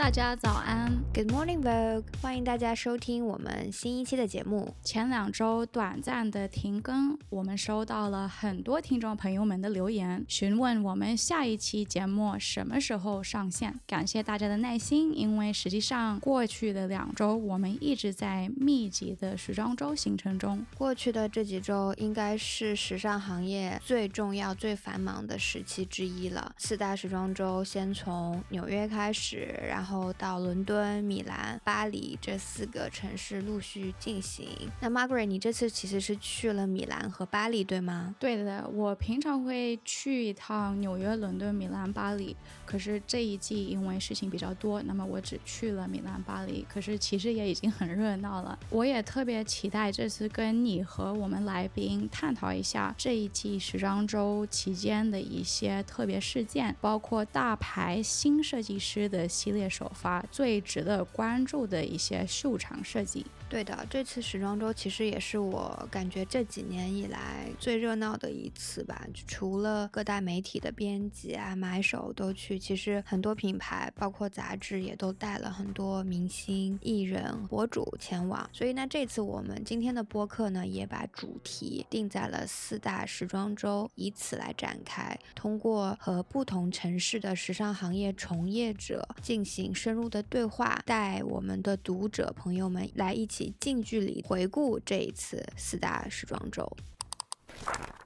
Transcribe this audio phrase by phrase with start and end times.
[0.00, 4.74] 大家早安，Good morning Vogue，欢迎大家收听我们新一期的节目。
[4.82, 13.78] 前两周短暂的停更，我们收到了很多听众朋友们的留言，询问我们下一期节目什么时候上线。
[13.86, 20.64] 感谢大家的耐心，因为实际上过去的两周我们一直在密集的时装周行程中。
[20.78, 26.50] 过去的这几周应该是时尚行业最重要、最繁忙的时期之一了。
[26.56, 29.89] 四大时装周先从纽约开始，然后。
[29.90, 34.46] 后到伦敦、米兰、巴黎这四个城市陆续进行。
[34.80, 38.14] 那 Margaret，你这次其实是去了米兰和巴黎，对吗？
[38.20, 42.36] 对的，我平常会去一趟纽约、伦敦、米兰、巴黎。
[42.64, 46.64] 可是这一季因为事情比较多，那么我只去了米兰、巴黎。
[46.68, 48.56] 可是其实也已经很热闹了。
[48.70, 59.60] 我也特别期待这次跟你和我们来宾探讨一下这一季时装周期间的一些特别事件，包括大牌新设计师的系列。
[59.80, 63.24] 首发最值得关注的一些秀场设计。
[63.48, 69.04] 对的，这次时装周其实也是我感觉这几年以来最热闹的一次吧。
[69.26, 78.48] 除了各大媒体的编辑啊、买手都去，其实很多品牌，包括杂志也都带了很多明星、艺人、博主前往。
[78.52, 93.54] 所以呢，这次我们今天的播客呢，也把主题定在了四大时装周，以此来展开，通过和不同城市的时尚行业从业者进行深入的对话，带我们的读者朋友们来一起。
[93.60, 96.76] 近距离回顾这一次四大时装周。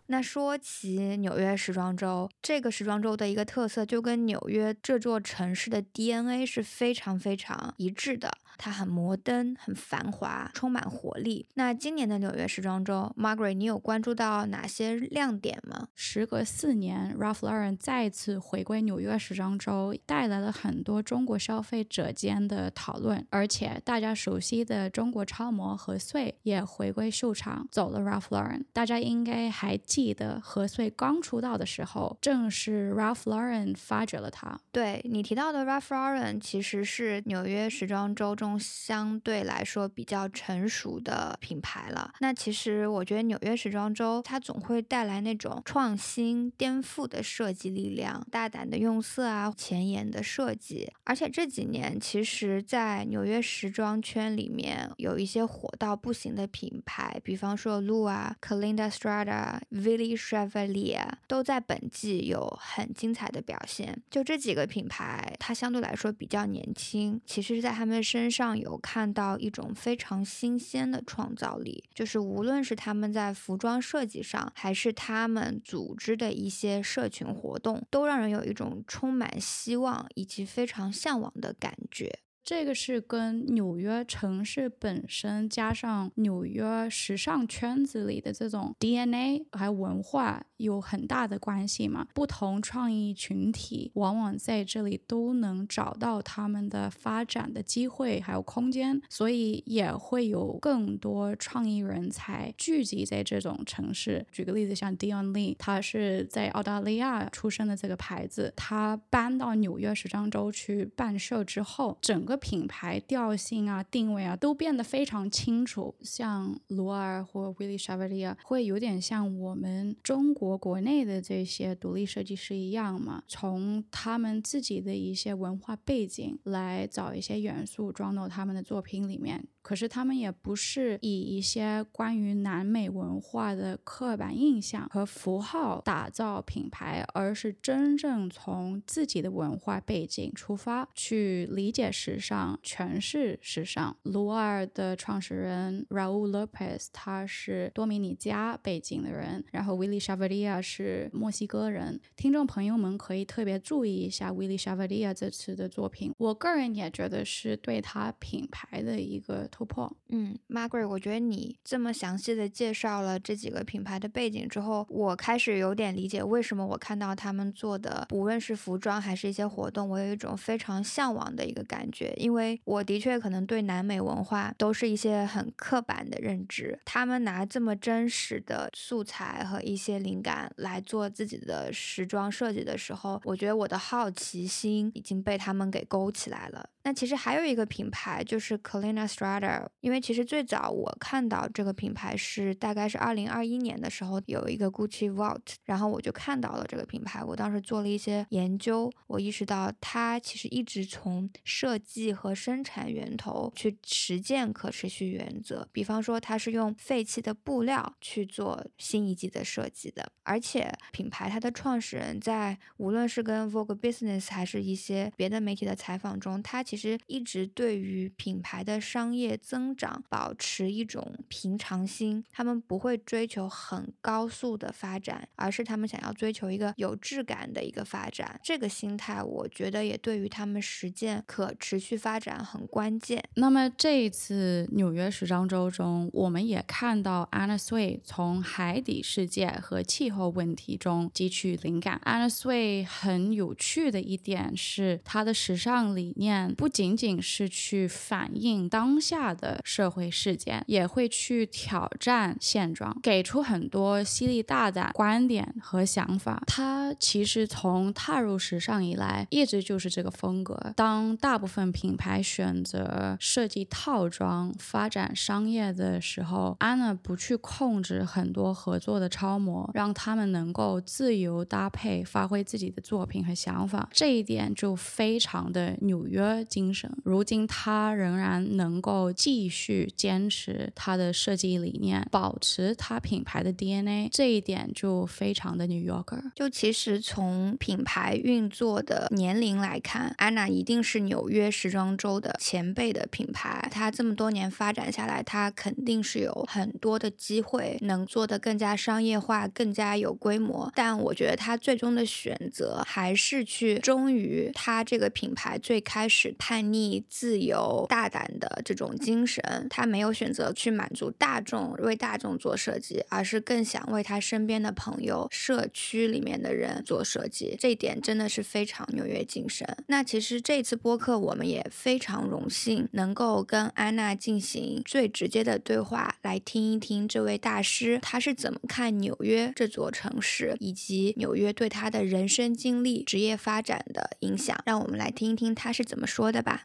[0.06, 8.30] 那说起纽约时装周，这个时装周的一个特色，就跟纽约这座城市的 DNA 是非常非常一致的。
[8.56, 11.44] 它很摩登，很繁华，充满活力。
[11.54, 15.88] 那今年的纽约时装周，Margaret，你有关注到哪些亮点吗？
[15.96, 23.26] 时隔四年，Ralph Lauren 再次回归纽约时装周，带来了很多中国消费者间的讨论。
[23.30, 28.62] 而且大家熟悉的中国超模何穗也回归秀场，走了 Ralph Lauren。
[28.72, 34.60] 大家应该还记的，何穗刚出道的时候，正是 Ralph Lauren 发掘了他。
[34.70, 38.34] 对你提到的 Ralph Lauren，其实是纽约时装周。
[38.34, 42.12] 中相对来说比较成熟的品牌了。
[42.18, 50.92] 那其实我觉得纽约时装周它总会带来那种创新、颠覆的设计力量，大胆的用色啊，前沿的设计。
[51.04, 64.02] 而且这几年，其实，在纽约时装圈里面有一些火到不行的品牌，比方说 Lu 啊、Calinda Strada、Villi Chevalier，都在本季有很精彩的表现。
[64.10, 68.24] 就这几个品牌，它相对来说比较年轻，其实是在他们身。
[68.34, 82.18] 上有看到一种非常新鲜的创造力，就是无论是他们在服装设计上，还是他们组织的一些社群活动，都让人有一种充满希望以及非常向往的感觉。
[82.44, 92.06] 这个是跟纽约城市本身，加上纽约时尚圈子里的这种 DNA 还有文化有很大的关系嘛？
[92.12, 104.26] 不同创意群体往往在这里都能找到他们的发展的机会还有空间，所以也会有更多创意人才聚集在这种城市。
[104.30, 115.94] 举个例子，像 Dion Lee，他是在澳大利亚出生的这个牌子，他搬到纽约时装周去办秀之后，整个品牌调性啊、定位啊都变得非常清楚。
[116.02, 129.46] 像罗尔或 Willy Chevalier 会有点像我们中国国内的这些独立设计师一样嘛，从他们自己的一些文化背景来找一些元素装到他们的作品里面。
[129.64, 143.96] 可是他们也不是以一些关于南美文化的刻板印象和符号打造品牌，而是真正从自己的文化背景出发去理解时尚、诠释时尚。
[144.02, 151.98] 卢尔的创始人 Raul Lopez 他是多米尼加背景的人，然后 Willie Chavaria 是墨西哥人。
[152.16, 159.48] 听众朋友们可以特别注意一下 Willie Chavaria 这次的作品，我个人也觉得是对他品牌的一个。
[159.54, 186.70] 突破，嗯，Margaret，我觉得你这么详细的介绍了这几个品牌的背景之后，我开始有点理解为什么我看到他们做的，无论是服装还是一些活动，我有一种非常向往的一个感觉，因为我的确可能对南美文化都是一些很刻板的认知，他们拿这么真实的素材和一些灵感来做自己的时装设计的时候，我觉得我的好奇心已经被他们给勾起来了。
[186.84, 228.40] 那其实还有一个品牌就是 Colina Strada，因为其实最早我看到这个品牌是大概是二零二一年的时候有一个 Gucci Vault，然后我就看到了这个品牌，我当时做了一些研究，我意识到它其实一直从设计和生产源头去实践可持续原则，比方说它是用废弃的布料去做新一季的设计的，而且品牌它的创始人在无论是跟 Vogue Business 还是一些别的媒体的采访中，他其其实一直对于品牌的商业增长保持一种平常心，他们不会追求很高速的发展，而是他们想要追求一个有质感的一个发展。
[228.42, 233.22] 这个心态，我觉得也对于他们实践可持续发展很关键。
[233.36, 242.00] 那么这一次纽约时装周中，我们也看到 Anna Sui 从海底世界和气候问题中汲取灵感。
[242.04, 256.42] Anna Sui 很有趣的一点是，她的时尚理念不仅仅是去反映当下的社会事件，也会去挑战现状，给出很多犀利大胆观点和想法。
[256.46, 260.72] 他其实从踏入时尚以来，一直就是这个风格。
[260.74, 273.86] 当大部分品牌选择设计套装、发展商业的时候，安娜不去控制很多合作的超模，让他们能够自由搭配，发挥自己的作品和想法。
[273.92, 276.88] 这一点就非常的纽约精神。
[277.02, 286.30] 如今，他仍然能够继续坚持他的设计理念，保持他品牌的 DNA，这一点就非常的 New Yorker。
[286.36, 293.68] 就其实从品牌运作的年龄来看，安娜一定是纽约时装周的前辈的品牌。
[293.72, 300.70] 它这么多年发展下来，它肯定是有很多的机会能做得更加商业化、更加有规模。
[300.76, 309.42] 但我觉得它最终的选择还是去忠于它这个品牌最开始叛逆、自由、大胆的这种精神。
[309.70, 317.56] 他没有选择去满足大众，为大众做设计，而是更想为他身边的朋友、社区里面的人做设计。
[317.58, 319.66] 这一点真的是非常纽约精神。
[319.86, 334.54] 那其实这次播客我们也非常荣幸能够跟安娜进行最直接的对话，来听一听这位大师他是怎么看纽约这座城市，以及纽约对他的人生经历、职业发展的影响。
[334.66, 336.64] 让我们来听一听他是怎么说的吧。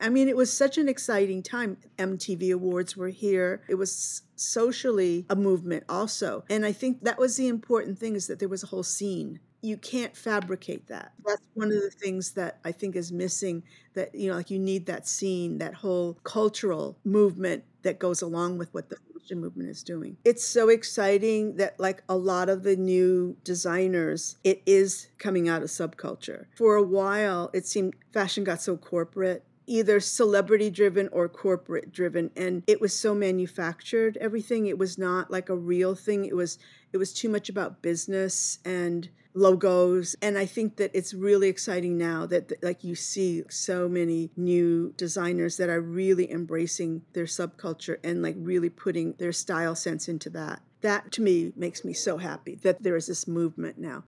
[0.00, 1.78] I mean, it was such an exciting time.
[1.98, 3.62] MTV Awards were here.
[3.68, 6.44] It was socially a movement also.
[6.50, 9.40] And I think that was the important thing is that there was a whole scene.
[9.62, 11.14] You can't fabricate that.
[11.24, 13.62] That's one of the things that I think is missing
[13.94, 18.58] that you know like you need that scene, that whole cultural movement that goes along
[18.58, 18.96] with what the
[19.32, 20.16] movement is doing.
[20.24, 25.62] It's so exciting that like a lot of the new designers, it is coming out
[25.62, 26.46] of subculture.
[26.56, 32.30] For a while, it seemed fashion got so corporate either celebrity driven or corporate driven
[32.36, 36.58] and it was so manufactured everything it was not like a real thing it was
[36.92, 41.98] it was too much about business and logos and i think that it's really exciting
[41.98, 47.96] now that like you see so many new designers that are really embracing their subculture
[48.04, 50.60] and like really putting their style sense into that.
[50.80, 54.04] That to me makes me so happy that there is this movement now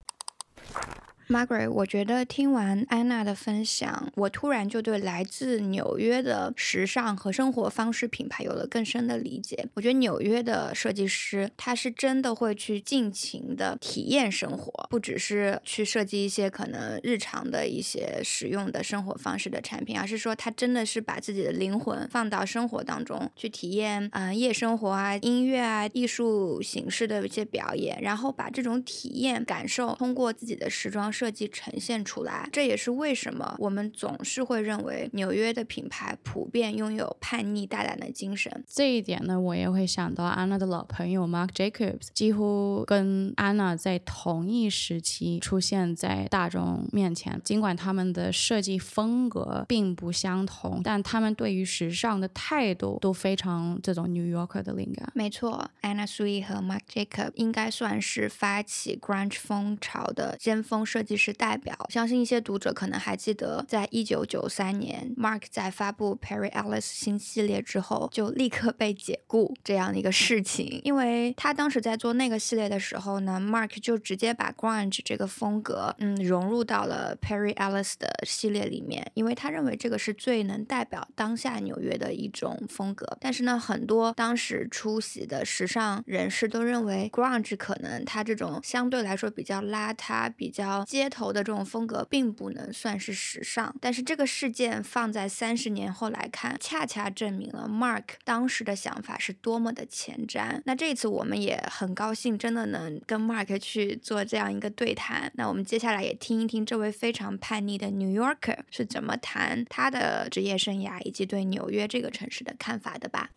[1.30, 9.68] Margaret，我觉得听完安娜的分享，我突然就对来自纽约的时尚和生活方式品牌有了更深的理解。
[9.74, 31.12] 我觉得纽约的设计师，他是真的会去尽情的体验生活，不只是去设计一些可能日常的一些实用的生活方式的产品，而是说他真的是把自己的灵魂放到生活当中去体验，嗯，夜生活啊、音乐啊、艺术形式的一些表演，然后把这种体验感受通过自己的时装。
[31.20, 38.64] 设计呈现出来，这也是为什么我们总是会认为纽约的品牌普遍拥有叛逆大胆的精神。
[38.66, 47.38] 这一点呢，我也会想到安娜的老朋友 Mark Jacobs，几乎跟安娜在同一时期出现在大众面前。
[47.44, 55.12] 尽管他们的设计风格并不相同，但他们对于时尚的态度都非常这种 New Yorker 的灵感。
[55.14, 61.09] 没错，Anna Sui 和 Mark Jacobs 应该算是发起 Grunge 风潮的尖峰设计。
[61.10, 70.80] 其实代表，相信一些读者可能还记得，在一九九三年，Mark 在发布 Perry Ellis 新系列之后，就立刻被解雇这样的一个事情。
[70.84, 83.18] 因为他当时在做那个系列的时候呢，Mark 就直接把 Grunge 这个风格，嗯，融入到了 Perry Ellis 的系列里面，因为他认为这个是最能代表当下纽约的一种风格。
[83.20, 90.84] 但是呢，很多当时出席的时尚人士都认为，Grunge 可能他这种相对来说比较邋遢、比较。
[90.90, 100.60] 街头的这种风格并不能算是时尚，但是这个事件放在三十年后来看，恰恰证明了 Mark 当时的想法是多么的前瞻。
[100.64, 105.30] 那这次我们也很高兴，真的能跟 Mark 去做这样一个对谈。
[105.36, 113.30] 那我们接下来也听一听这位非常叛逆的 New Yorker 是怎么谈他的职业生涯以及对纽约这个城市的看法的吧。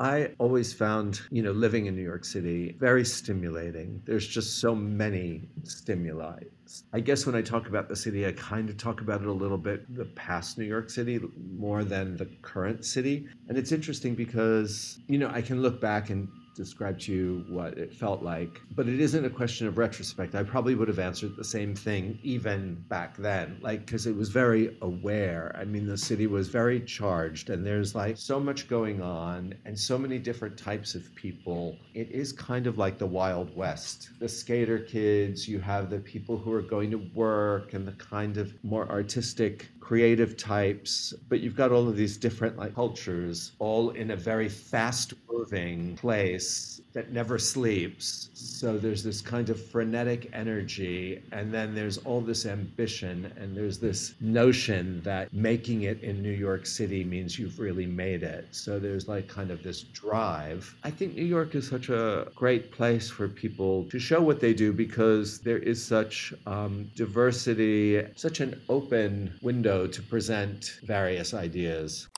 [0.00, 4.02] I always found, you know, living in New York City very stimulating.
[4.04, 6.40] There's just so many stimuli.
[6.92, 9.32] I guess when I talk about the city, I kind of talk about it a
[9.32, 11.20] little bit the past New York City
[11.52, 13.28] more than the current city.
[13.48, 17.78] And it's interesting because, you know, I can look back and describe to you what
[17.78, 18.60] it felt like.
[18.74, 20.34] But it isn't a question of retrospect.
[20.34, 24.28] I probably would have answered the same thing even back then, like, because it was
[24.28, 25.54] very aware.
[25.58, 29.78] I mean, the city was very charged, and there's like so much going on and
[29.78, 31.76] so many different types of people.
[31.94, 34.10] It is kind of like the Wild West.
[34.18, 38.36] The skater kids, you have the people who are going to work, and the kind
[38.36, 43.90] of more artistic, creative types, but you've got all of these different like cultures all
[43.90, 48.28] in a very fast moving place that never sleeps.
[48.34, 53.78] So there's this kind of frenetic energy, and then there's all this ambition, and there's
[53.78, 58.48] this notion that making it in New York City means you've really made it.
[58.50, 60.74] So there's like kind of this drive.
[60.84, 64.52] I think New York is such a great place for people to show what they
[64.52, 72.08] do because there is such um, diversity, such an open window to present various ideas.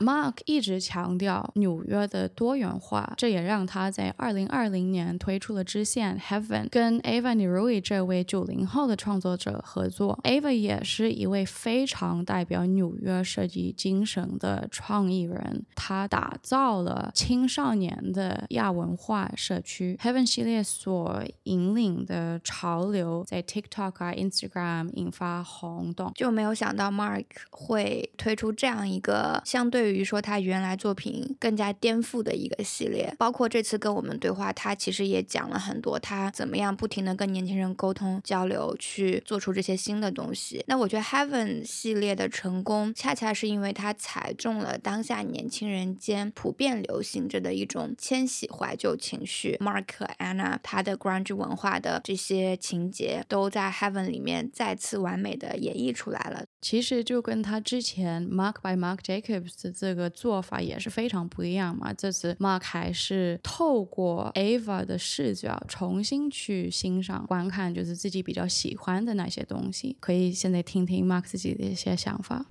[0.00, 10.18] Mark 一直强调纽约的多元化，这也让他在二零二零年推出了支线 Heaven，跟 Ava Nirui 这位九零后的创作者合作。
[10.22, 19.98] Ava 也是一位非常代表纽约设计精神的创意人，他打造了青少年的亚文化社区。
[20.00, 29.87] Heaven 系列所引领的潮流，在 TikTok 啊 Instagram 引发轰动，就没有想到 Mark 会推出这样一个相对。
[29.88, 40.62] 对于说他原来作品更加颠覆的一个系列，包括这次跟我们对话，他其实也讲了很多他怎么样不停的跟年轻人沟通交流，去做出这些新的东西。
[40.68, 49.56] 那我觉得 Heaven 系列的成功，恰恰是因为它踩中了当下年轻人间普遍流行着的一种千禧怀旧情绪。
[49.58, 49.86] Mark
[50.18, 56.44] Anna 他的 grunge 文化的这些情节，都在 Heaven 里面再次完美的演绎出来了。
[56.60, 61.92] 其实就跟他之前 Mark by Mark Jacobs 的这个做法也是非常不一样嘛。
[61.92, 69.96] 这次 Mark 还是透过 Ava 的视角重新去欣赏、观看，就是自己比较喜欢的那些东西。
[70.00, 72.46] 可以现在听听 Mark 自己的一些想法。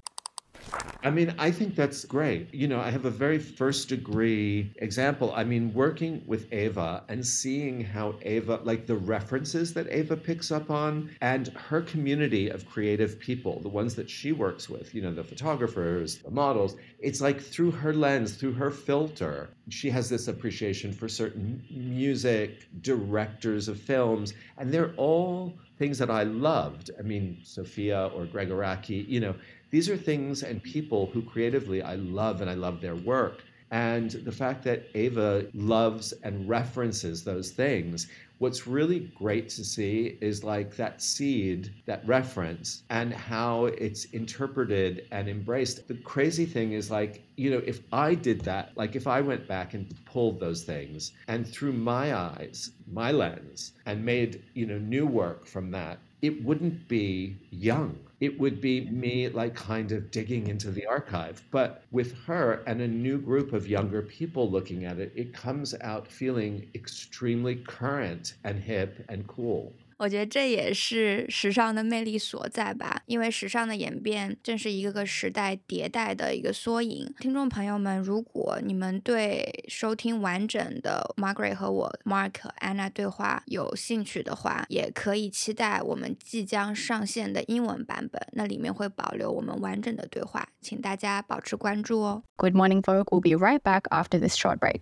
[1.03, 2.53] I mean, I think that's great.
[2.53, 5.31] You know, I have a very first degree example.
[5.36, 10.51] I mean, working with Ava and seeing how Ava, like the references that Ava picks
[10.51, 15.01] up on, and her community of creative people, the ones that she works with, you
[15.01, 20.09] know, the photographers, the models, it's like through her lens, through her filter, she has
[20.09, 26.89] this appreciation for certain music, directors of films, and they're all things that I loved.
[26.97, 29.36] I mean, Sophia or Gregoraki, you know,
[29.69, 33.43] these are things and people who creatively I love and I love their work.
[33.69, 38.07] And the fact that Ava loves and references those things,
[38.38, 45.05] what's really great to see is like that seed, that reference, and how it's interpreted
[45.12, 45.86] and embraced.
[45.89, 49.47] The crazy thing is like, you know, if I did that, like if I went
[49.50, 54.77] back and pulled those things and through my eyes, my lens, and made, you know,
[54.77, 59.00] new work from that, it wouldn't be young it would be mm-hmm.
[59.00, 61.43] me like kind of digging into the archive.
[61.51, 65.75] But with her and a new group of younger people looking at it, it comes
[65.81, 69.74] out feeling extremely current and hip and cool.
[69.98, 77.12] 我觉得这也是时尚的魅力所在吧，因为时尚的演变正是一个个时代迭代的一个缩影。
[77.20, 92.22] 听众朋友们，如果你们对收听完整的 Margaret 和我 Mark Anna 对话有兴趣的话，也可以期待我们即将上线的英文版本，那里面会保留我们完整的对话，请大家保持关注哦。
[92.36, 93.06] Good morning, Vogue.
[93.10, 94.82] We'll be right back after this short break.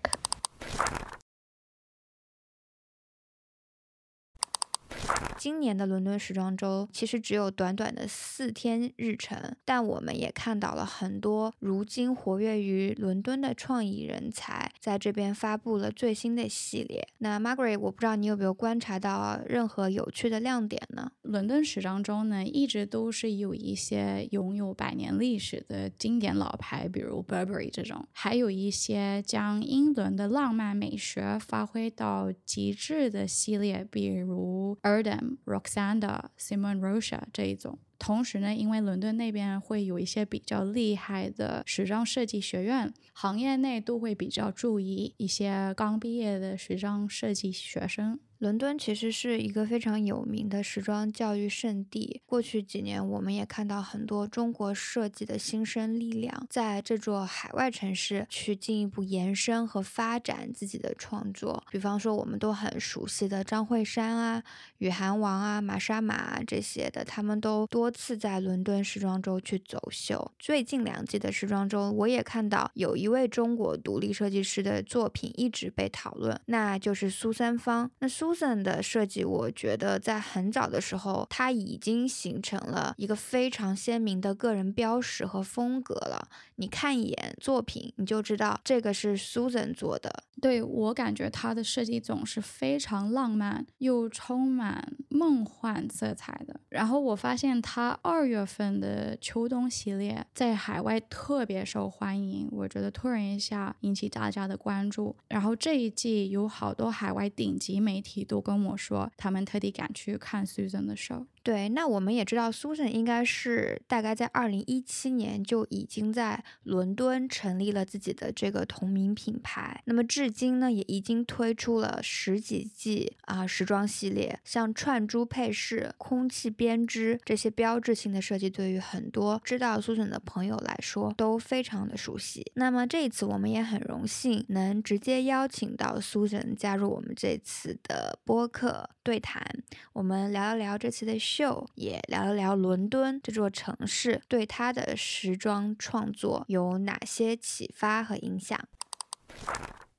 [5.38, 17.06] 今年的伦敦时装周其实只有短短的四天日程，但我们也看到了很多如今活跃于伦敦的创意人才在这边发布了最新的系列。
[17.18, 21.12] 那 Margaret，我不知道你有没有观察到任何有趣的亮点呢？
[21.24, 35.25] 伦敦时装周呢，一直都是有一些拥有百年历史的经典老牌，比如 Burberry 这种，还有一些将英伦的浪漫美学发挥到极致的系列，比如 Erdem。
[35.46, 37.80] Roxanda、Simon Rocha 这一种。
[37.98, 48.20] 同时呢，因为伦敦那边会有一些比较厉害的时装设计学院，行业内都会比较注意一些刚毕业的时装设计学生。
[48.46, 52.22] 伦敦其实是一个非常有名的时装教育圣地。
[52.28, 61.64] 过去几年，我们也看到很多中国设计的新生力量，在这座海外城市去进一步延伸和发展自己的创作。
[61.72, 64.44] 比方说，我们都很熟悉的张惠珊啊、
[64.78, 70.32] 雨涵王啊、玛莎玛啊这些的，他们都多次在伦敦时装周去走秀。
[70.38, 77.90] 最近两季的时装周，我也看到有一位中国独立设计师的作品一直被讨论，那就是苏三芳。
[77.98, 86.28] 那苏的设计，我觉得在很早的时候，它已经形成了一个非常鲜明的个人标识和风格了。
[86.56, 90.24] 你看一眼作品，你就知道这个是 Susan 做的。
[90.42, 96.60] 对我感觉他的设计总是非常浪漫又充满梦幻色彩的。
[96.70, 105.16] 然后我发现他二月份的秋冬系列在海外特别受欢迎，我觉得突然一下引起大家的关注。
[105.30, 108.26] 然后这一季有好多海外顶级媒体。
[108.26, 111.26] 都跟我说，他们特地赶去看 Susan 的 show。
[111.46, 119.80] 对，那我们也知道，Susan 应该是大概在二零一七年就已经在伦敦成立了自己的这个同名品牌。
[119.86, 132.44] 那么至今呢，也已经推出了十几季啊时装系列，像串珠配饰、空气编织这些标志性的设计，对于很多知道 Susan 的朋友来说都非常的熟悉。
[132.56, 139.46] 那么这一次我们也很荣幸能直接邀请到 Susan 加入我们这次的播客对谈，
[139.94, 141.20] 我们聊一聊这次的。
[141.36, 148.58] 秀也聊了聊伦敦这座城市对他的时装创作有哪些启发和影响。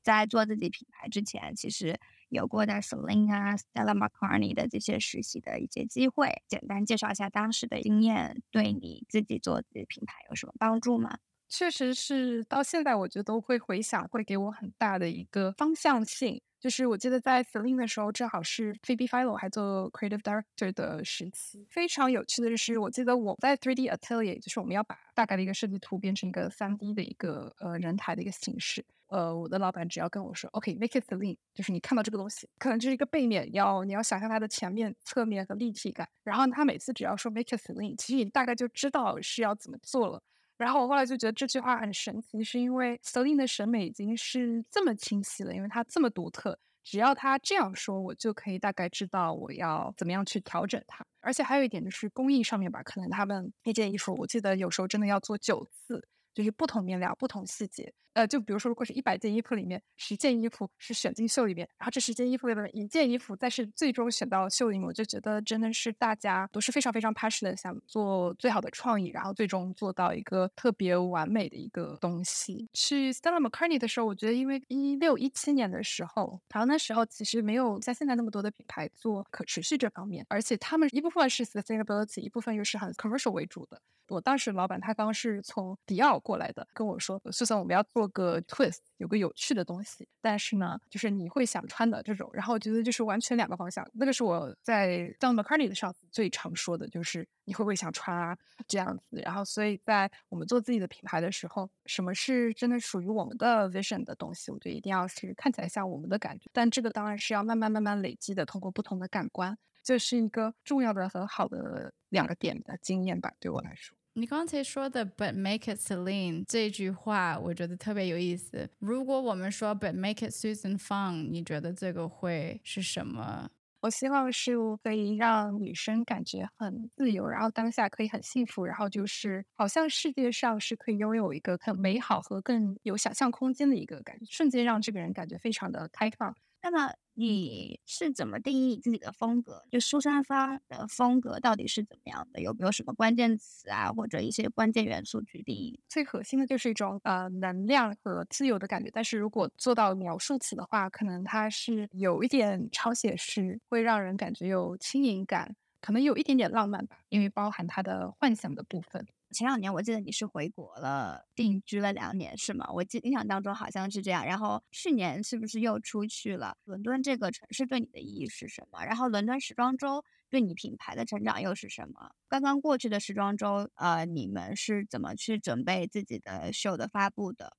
[0.03, 2.01] 在做自己品牌之前，其实
[2.31, 6.43] 有过在 Celine 啊、Stella McCartney 的这些实习的一些机会。
[6.49, 11.19] 简单介绍一下当时的经验，对你自己做自己品牌有什么帮助吗？
[11.51, 16.41] 确实是，到现在我觉得都会回想，会给我很大的一个方向性。
[16.67, 21.65] 就是我记得在 Celine 的时候，正好是 Phoebe Philo 还做 Creative Director 的时期。
[21.71, 28.85] 非常有趣的就是，我记得我在 3D Atelier，就是我们要把大概的一个设计图变成一个 3D 的一个呃人台的一个形式。
[29.07, 36.09] 呃，我的老板只要跟我说，OK，make it Celine，就是你看到这个东西，可能就是一个背面，要你要想象它的前面、侧面和立体感。
[36.25, 40.21] 然后他每次只要说 make it Celine，其实你大概就知道是要怎么做了。
[40.59, 51.05] 然后我后来就觉得这句话很神奇，是因为 Celine 的审美已经是这么清晰了，因为她这么独特，只要她这样说，我就可以大概知道我要怎么样去调整它。
[51.21, 57.91] 而且还有一点就是工艺上面吧，可能他们那件衣服，我记得有时候真的要做九次，就是不同面料、不同细节。
[58.13, 72.67] 呃，就比如说，如果是一百件衣服里面，十件衣服是选进秀里面，然后这十件衣服里面一件衣服再是最终选到秀里面，我就觉得真的是大家都是非常非常 passionate 想做最好的创意，然后最终做到一个特别完美的一个东西。
[72.73, 83.79] 去 Stella McCartney 的时候，我觉得因为一六一七年的时候，然后那时候其实没有像现在那么多的品牌做可持续这方面，而且他们一部分是 sustainability，一部分又是很 commercial 为主的。
[84.09, 92.29] 我当时老板他刚是从迪奥过来的，跟我说，苏珊，我们要做个 twist，有个有趣的东西，但是呢，就是你会想穿的这种。
[92.33, 93.89] 然后我觉得就是完全两个方向。
[93.95, 98.37] 那个是我在 John McCartney 的上司最常说的，就是你会不会想穿啊
[98.67, 99.21] 这样子。
[99.25, 106.51] 然后所以在我们做自己的品牌的时候，什么是真的属于我们的 vision 的东西，我觉得一定要是看起来像我们的感觉。
[106.53, 113.97] 但这个当然是要慢慢慢慢累积的，通过不同的感官，这是一个重要的很好的两个点的经验吧，对我来说。
[114.19, 118.67] 你刚才说的 “but make it Celine” 这句话，我觉得特别有意思。
[118.79, 123.51] 如果我们说 “but make it Susan Fun”，你觉得这个会是什么？
[123.83, 136.35] 我希望是可以让女生感觉很自由，然后当下可以很幸福，然后就是好像世界上是可以拥有一个更美好和更有想象空间的一个感觉，瞬间让这个人感觉非常的开放。
[136.63, 139.65] 那么你是怎么定义自己的风格？
[139.71, 142.43] 就苏珊芳的风格到底是怎么样的？
[142.43, 145.81] 有没有什么关键词啊，或者一些关键元素去定义？
[145.89, 148.91] 最核心的就是一种呃能量和自由的感觉。
[148.93, 159.07] 但是如果做到描述词的话，可能它是有一点超写实，会让人感觉有轻盈感，可能有一点点浪漫吧，因为包含它的幻想的部分。
[159.33, 162.67] 前两年我记得你是回国了，定居了两年是吗？
[162.73, 164.25] 我记印象当中好像是这样。
[164.25, 166.57] 然后去年是不是又出去了？
[166.65, 168.85] 伦敦这个城市对你的意义是什么？
[168.85, 172.11] 然后伦敦时装周对你品牌的成长又是什么？
[172.29, 177.57] 刚刚过去的时装周，呃，你们是怎么去准备自己的秀的发布的？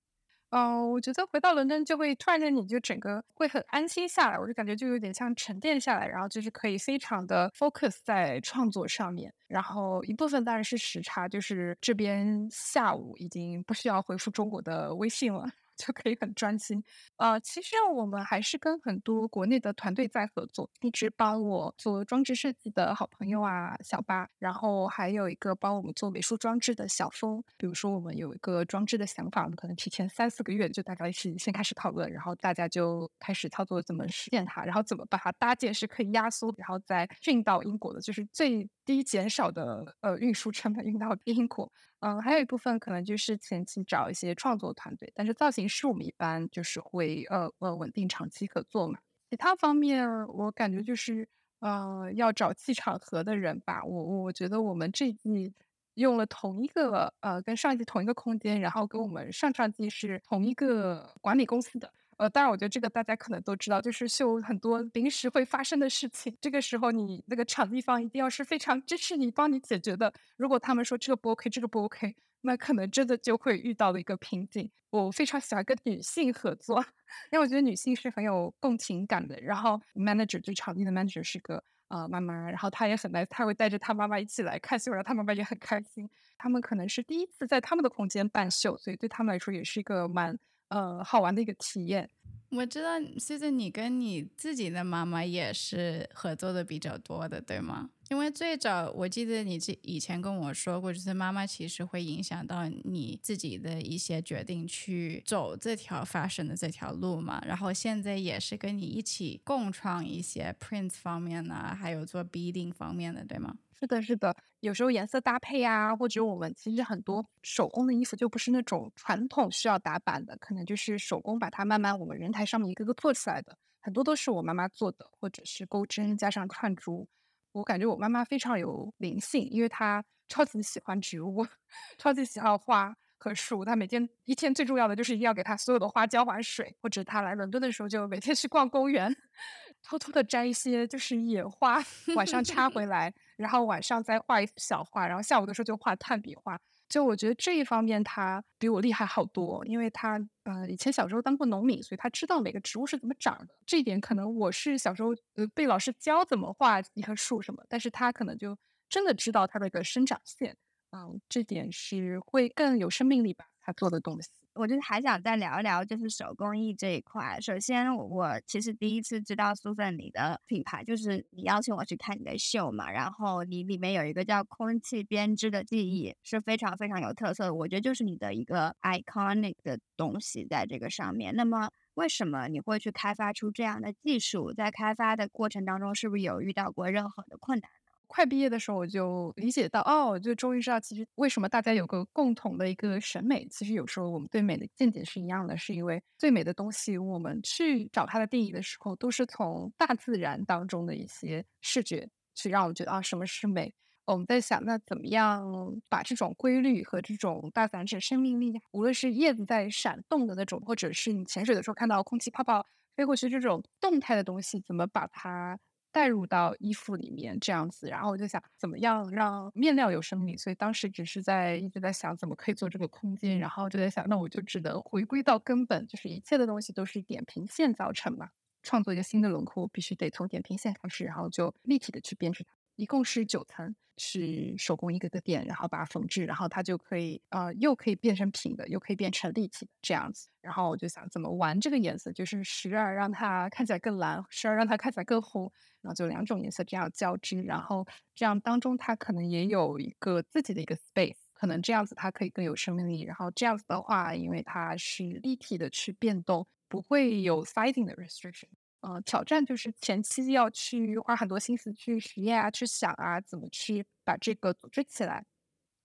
[0.49, 9.33] 嗯，我觉得回到伦敦就会突然间你就整个会很安心下来，我就感觉就有点像沉淀下来，然后就是可以非常的 focus 在创作上面。
[9.47, 15.49] 然后一部分当然是时差，就是这边下午已经不需要回复中国的微信了。
[15.77, 16.83] 就可以很专心。
[17.17, 27.43] 呃，其实我们还是跟很多国内的团队在合作，一直帮我做装置设计的好朋友啊，小八，然后还有一个帮我们做美术装置的小峰。
[27.55, 41.69] 比如说，我们有一个装置的想法，我们可能提前三四个月就大家一起先开始讨论，然后大家就开始操作怎么实现它，然后怎么把它搭建是可以压缩，然后再运到英国的，就是最低减少的呃运输成本运到英国。
[41.99, 48.99] 嗯，还有一部分可能就是前期找一些创作团队，但是造型师我们一般就是会呃呃稳定长期合作嘛。
[49.29, 51.27] 其他方面我感觉就是
[51.59, 53.83] 呃要找气场合的人吧。
[53.83, 55.51] 我我觉得我们这季
[55.95, 61.91] 用了同一个呃跟上一季同一个空间，然后跟我们上上季是同一个管理公司的。
[62.17, 66.35] 呃，当然，我觉得这个大家可能都知道，就是秀很多临时会发生的事情。
[66.41, 70.11] 这个时候，你那个场地方一定要是非常支持你、帮你解决的。
[70.35, 74.69] 如果他们说这个不 OK，这个不 OK，那可能真的就会遇到了一个瓶颈。
[74.89, 76.83] 我非常喜欢跟女性合作，
[77.31, 79.39] 因为我觉得女性是很有共情感的。
[79.41, 86.09] 然后，manager 就场地的 manager 是个呃妈妈，然后她也很 nice，她会带着她妈妈一起来看秀，然后她妈妈也很开心。
[86.35, 90.39] 他们可能是第一次在他们的空间办秀，所以对他们来说也是一个蛮。
[90.69, 92.09] 呃，好玩的一个体验。
[92.49, 97.89] 我知道现在你跟你自己的妈妈也是合作的比较多的，对吗？
[98.09, 107.43] 因为最早我记得你这以前跟我说过，就是妈妈其实会影响到你自己的一些决定，去走这条 fashion 的这条路嘛。
[107.45, 113.57] 然后现在也是跟你一起共创一些 print 方面呢，还有做 beading 方面的，对吗？
[113.79, 127.07] 是的，是的，有时候颜色搭配啊，或者我们其实很多手工的衣服就不是那种传统需要打版的，可能就是手工把它慢慢我们人台上面一个个做出来的，很多都是我妈妈做的，或者是钩针加上串珠。
[127.51, 131.45] 我感觉我妈妈非常有灵性，因为她超级喜欢植物，
[131.99, 133.63] 超级喜欢花和树。
[133.63, 139.15] 她每天一天最重要的就是一定要给她所有的花浇完水，或者她来伦敦的时候就每天去逛公园。
[139.83, 141.81] 偷偷的摘一些就是野花，
[142.15, 146.59] 晚上插回来，然后晚上再画一幅小画，然后下午的时候就画炭笔画。
[146.89, 153.53] 就我觉得这一方面他比我厉害好多，因为他呃以前小时候当过农民，所以他知道每个植物是怎么长的。
[153.65, 158.57] 这一点可能我是小时候呃被老师教怎么画一棵树什么，但是他可能就
[158.89, 160.55] 真的知道它的一个生长线，
[160.91, 164.29] 嗯，这点是会更有生命力吧，他做的东西。
[164.57, 167.39] 我就还想再聊一聊，就是手工艺这一块。
[167.39, 172.89] 首先，我其实第一次知道 Susan 你的品牌，就是你邀请我去看你的秀嘛。
[172.91, 177.53] 然后你里面有一个叫空气编织的技艺，是非常非常有特色的。
[177.53, 181.35] 我觉得就是你的一个 iconic 的东西在这个上面。
[181.35, 184.51] 那么，为什么你会去开发出这样的技术？
[184.53, 187.69] 在开发的过程当中，是不是有遇到过任何的困难？
[188.07, 193.45] 快毕业的时候，我就理解到，哦，我就终于知道，其实为什么大家有个共同的一个审美。
[193.49, 203.73] 其实有时候我们对美的见解是一样的，是因为最美的东西，我们去找它的定义的时候，都是从大自然当中的一些视觉去让我们觉得啊，什么是美。
[204.05, 205.45] 我们在想，那怎么样
[205.89, 212.65] 把这种规律和这种大自然的生命力，无论是叶子在闪动的那种，或者是你潜水的时候看到空气泡泡
[212.95, 215.59] 飞过去这种动态的东西，怎么把它？
[215.97, 228.29] 带入到衣服里面这样子，然后我就想怎么样让面料有生命，所以当时只是在一直在想怎么可以做这个空间，然后就在想，那我就只能回归到根本，就是一切的东西都是点平线造成嘛，
[228.61, 232.51] 创作一个新的轮廓必须得从点平线开始，然后就立体的去编织它。
[232.75, 240.29] 一共是九层，是手工一个个点，然后把它缝制，然后它就可以呃，又可以变成平的，又可以变成立体的这样子。
[240.41, 253.01] 然后我就想怎么玩这个颜色，就是时而让它看起来更蓝，时而让它看起来更红，然后就两种颜色这样交织，然后这样当中它可能也有一个自己的一个 space，可能这样子它可以更有生命力。
[253.03, 258.47] 然后这样子的话，因为它是立体的去变动，不会有 siding 的 restriction。
[258.81, 265.25] 呃，挑战就是前期要去花很多心思去实验啊，去想啊，怎么去把这个组织起来，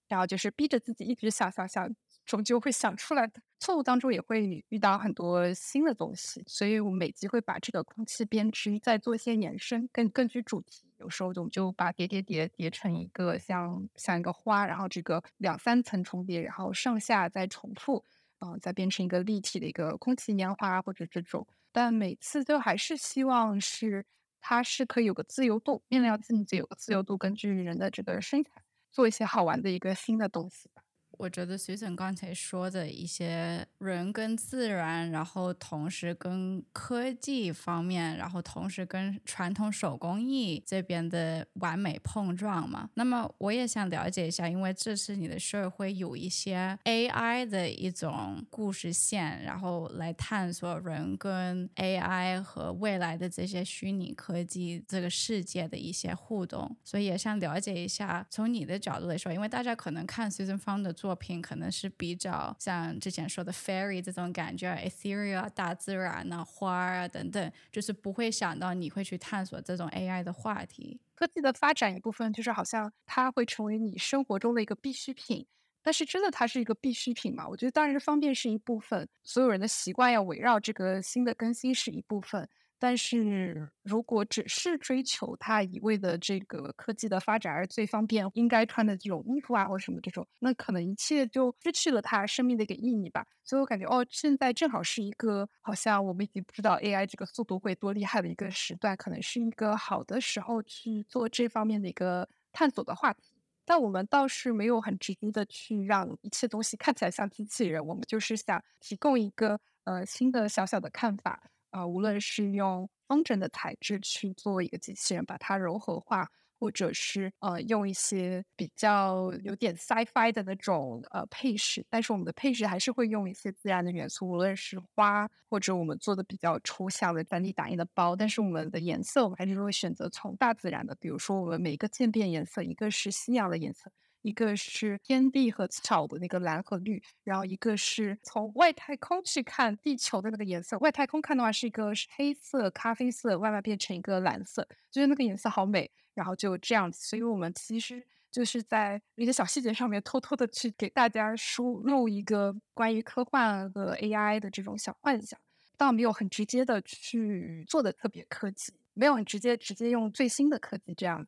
[0.09, 1.95] 然后就是逼着自己一直想想想，
[2.27, 3.41] 终究会想出来的。
[3.59, 18.05] 错误当中也会遇到很多新的东西，所以我每集会把这个空气编织再做一些延伸，更根据主题，有时候我们就把叠叠叠叠成一个像像一个花，然后这个两三层重叠，然后上下再重复，
[18.45, 21.47] 嗯，再变成一个立体的一个空气烟花或者这种。
[21.71, 24.05] 但每次都还是希望是
[24.41, 28.51] 它是可以有个自由度，面料自己有个自由度，根据人的这个身材
[28.91, 30.82] 做一些好玩的一个新的东西吧。
[31.19, 42.89] 我觉得徐总刚才说的一些人跟自然，然后同时跟科技方面，然后同时跟传统手工艺这边的完美碰撞嘛。
[42.95, 71.01] 那么我也想了解一下，因为这次你的社会有一些 AI 的一种故事线，然后来探索人跟 AI 和未来的这些虚拟科技这个世界的一些互动，所以也想了解一下，从你的角度来说，因为大家可能看 Susan 方的作品，可能是比较像之前说的 fairy 这种感觉，ethereal 大自然啊、花啊等等，就是不会想到你会去探索这种 AI 的话题。
[71.17, 75.45] 科技的发展一部分就是好像它会成为你生活中的一个必需品，
[75.83, 77.49] 但是真的它是一个必需品吗？
[77.49, 82.49] 我觉得当然是方便是一部分，所有人的习惯要围绕这个新的更新是一部分。
[82.85, 93.25] 但是如果只是追求它一味的这个科技的发展而最方便应该穿的这种衣服啊或什么这种，那可能一切就失去了它生命的一个意义吧。
[93.45, 103.37] 所以我感觉哦，现在正好是一个好像我们已经不知道 AI 这个速度会多厉害的一个时段，可能是一个好的时候去做这方面的一个探索的话题。
[103.65, 111.45] 但我们倒是没有很直接的去让一切东西看起来像机器人，我们就是想提供一个呃新的小小的看法。
[111.73, 116.29] 啊，无论是用风筝的材质去做一个机器人，把它柔和化，
[116.61, 133.91] 或者是呃用一些比较有点 sci-fi 的那种呃配饰，但是我们的配饰还是会用一些自然的元素，无论是花，或者我们做的比较抽象的 3D 打印的包，但是我们的颜色我们还是会选择从大自然的，比如说我们每一个渐变颜色，一个是夕阳的颜色。
[134.23, 140.79] 一个是天地和草的那个蓝和绿，然后一个是从外太空去看地球的那个颜色。
[140.79, 145.91] 外太空看的话是一个黑色、咖啡色，外面变成一个蓝色，就是那个颜色好美。
[146.15, 155.41] 然后就这样子，所以我们其实就是在一些小细节上面偷偷的去给大家输入一个关于科幻和 AI 的这种小幻想，
[155.79, 161.27] 倒没有很直接的去做的特别科技，没有很直接直接用最新的科技这样。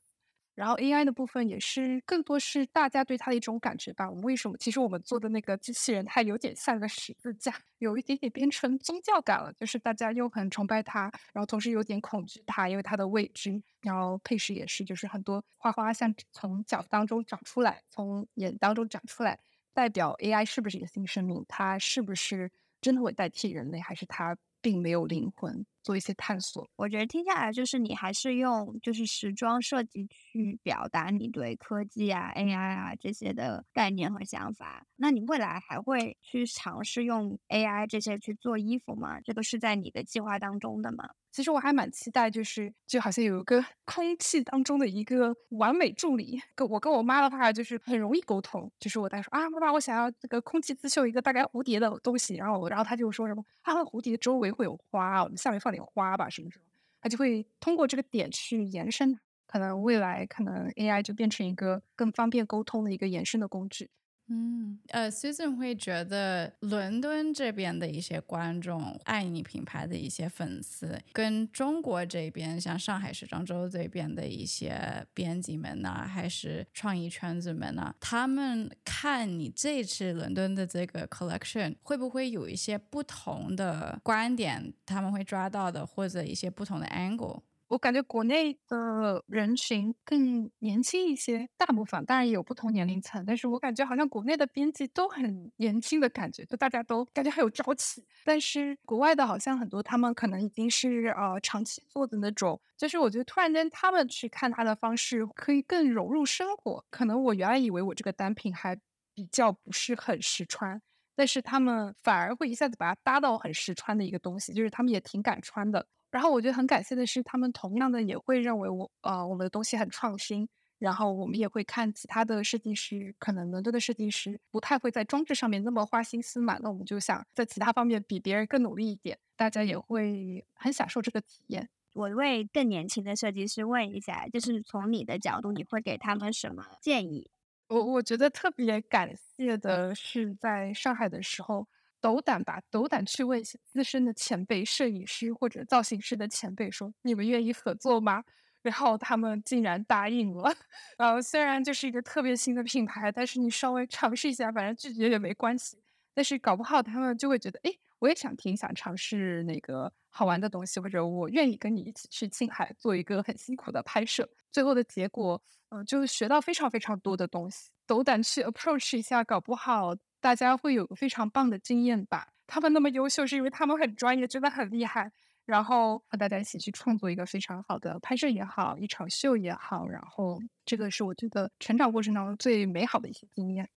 [0.54, 4.08] 然后 AI 的部分也是更多是大家对它的一种感觉吧。
[4.08, 4.56] 我们为什么？
[4.58, 9.52] 其实我们做的那个机器人，它有点像个十字架，有一点点变成宗教感了。
[9.54, 13.62] 就是大家又很崇拜它，然后同时有点恐惧它，因为它的未知。
[13.82, 19.38] 然后配饰也是，就是很多花花像从脚当中长出来，从眼当中长出来，
[19.72, 21.44] 代表 AI 是不是一个新生命？
[21.48, 25.66] 它是不是真的会代替人类，还是它并没有灵魂？
[25.84, 34.84] 做一些探索，我觉得听下来就是你还是用就是时装设计去表达你对科技啊、AI 啊这些的概念和想法。
[34.96, 39.20] 那你未来还会去尝试用 AI 这些去做衣服吗？
[39.20, 41.10] 这个是在你的计划当中的吗？
[41.30, 46.40] 其实我还蛮期待，就是就好像有一个 空气当中的一个完美助理。
[46.54, 48.70] 跟我跟我妈的话，就是很容易沟通。
[48.78, 55.73] 就是我在说啊，妈妈，我想要这个空气刺绣一个大概蝴蝶的东西，然后然后他就说什么啊，蝴蝶周围会有花，我们下面放。
[55.74, 56.64] 点花吧，什么什么，
[57.00, 59.18] 它就会通过这个点去延伸。
[59.46, 63.90] 可能未来，可能 AI 就变成一个更方便沟通的一个延伸的工具。
[64.28, 87.42] 嗯，呃，Susan 会觉得伦敦这边的一些观众爱你品牌的一些粉丝，跟中国这边像上海时装周这边的一些编辑们呐，还是创意圈子们呐，他们看你这次伦敦的这个 collection，会不会有一些不同的观点，他们会抓到的，或者一些不同的 angle？
[87.74, 98.06] 我感觉国内的人群更年轻一些，大部分当然也有不同年龄层，但是我感觉好像国内的编辑都很年轻的感觉，就大家都感觉很有朝气。
[98.24, 106.84] 但是国外的好像很多，他们可能已经是呃长期做的那种，就是我觉得突然间他们去看他的方式可以更融入生活。
[106.90, 108.78] 可能我原来以为我这个单品还
[109.16, 110.80] 比较不是很实穿，
[111.16, 115.84] 但是他们反而会一下子把它搭到很实穿的一个东西，就是他们也挺敢穿的。
[116.14, 120.48] 然后我觉得很感谢的是，他们同样的也会认为我呃我们的东西很创新。
[120.78, 126.58] 然后我们也会看其他的设计师，可能伦敦的设计师不太会在装置上面那么花心思嘛。
[126.60, 131.68] 那我们就想在其他方面比别人更努力一点，大家也会很享受这个体验。
[131.94, 137.30] 我为更年轻的设计师问一下，就是从你的角度，你会给他们什么建议？
[137.68, 141.66] 我我觉得特别感谢的是在上海的时候。
[142.04, 148.22] 斗胆吧，斗胆去问一些资深的前辈摄影师或者造型师的前辈，说你们愿意合作吗？
[148.60, 150.54] 然后他们竟然答应了。
[150.98, 155.78] 呃虽然就是一个特别新的品牌，但是你稍微尝试一下，反正拒绝也没关系。
[156.12, 157.72] 但是搞不好他们就会觉得，哎。
[158.00, 164.28] 我也想听，想尝试那个好玩的东西，或者我愿意跟你一起去青海做一个很辛苦的拍摄。
[164.52, 165.40] 最后的结果，
[165.70, 172.28] 嗯，就学到非常非常多的东西，斗胆去 approach 一下，搞不好大家会有个非常棒的经验吧。
[172.46, 175.12] 他们那么优秀，是因为他们很专业，真的很厉害。
[175.44, 183.68] 然后和大家一起去创作一个非常好的拍摄也好，一场秀也好，然后这个是我觉得成长过程当中最美好的一些经验。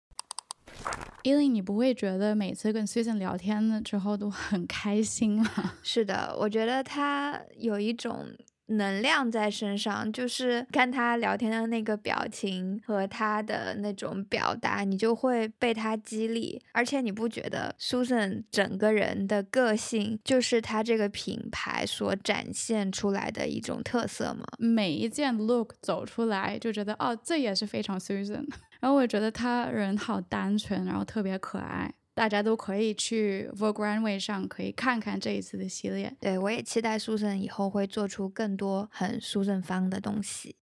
[1.25, 5.75] 伊琳，你不会觉得每次跟 Susan 聊天了之后都很开心吗？
[5.83, 8.25] 是的，我觉得他有一种。
[8.67, 16.61] 能量在身上，就是看他聊天的那个表情和他的那种表达，你就会被他激励。
[16.73, 24.45] 而且你不觉得 Susan 整个人的个性就是他这个品牌所展现出来的一种特色吗？
[24.59, 28.47] 每一件 look 走出来就觉得哦，这也是非常 Susan。
[28.81, 31.95] 然后我觉得他人好单纯，然后特别可爱。
[32.17, 36.17] 大家都可以去 Vogue Runway 上可以看看这一次的系列。
[36.19, 40.57] 对我也期待 Susan 以后会做出更多很 Susan 方的东西。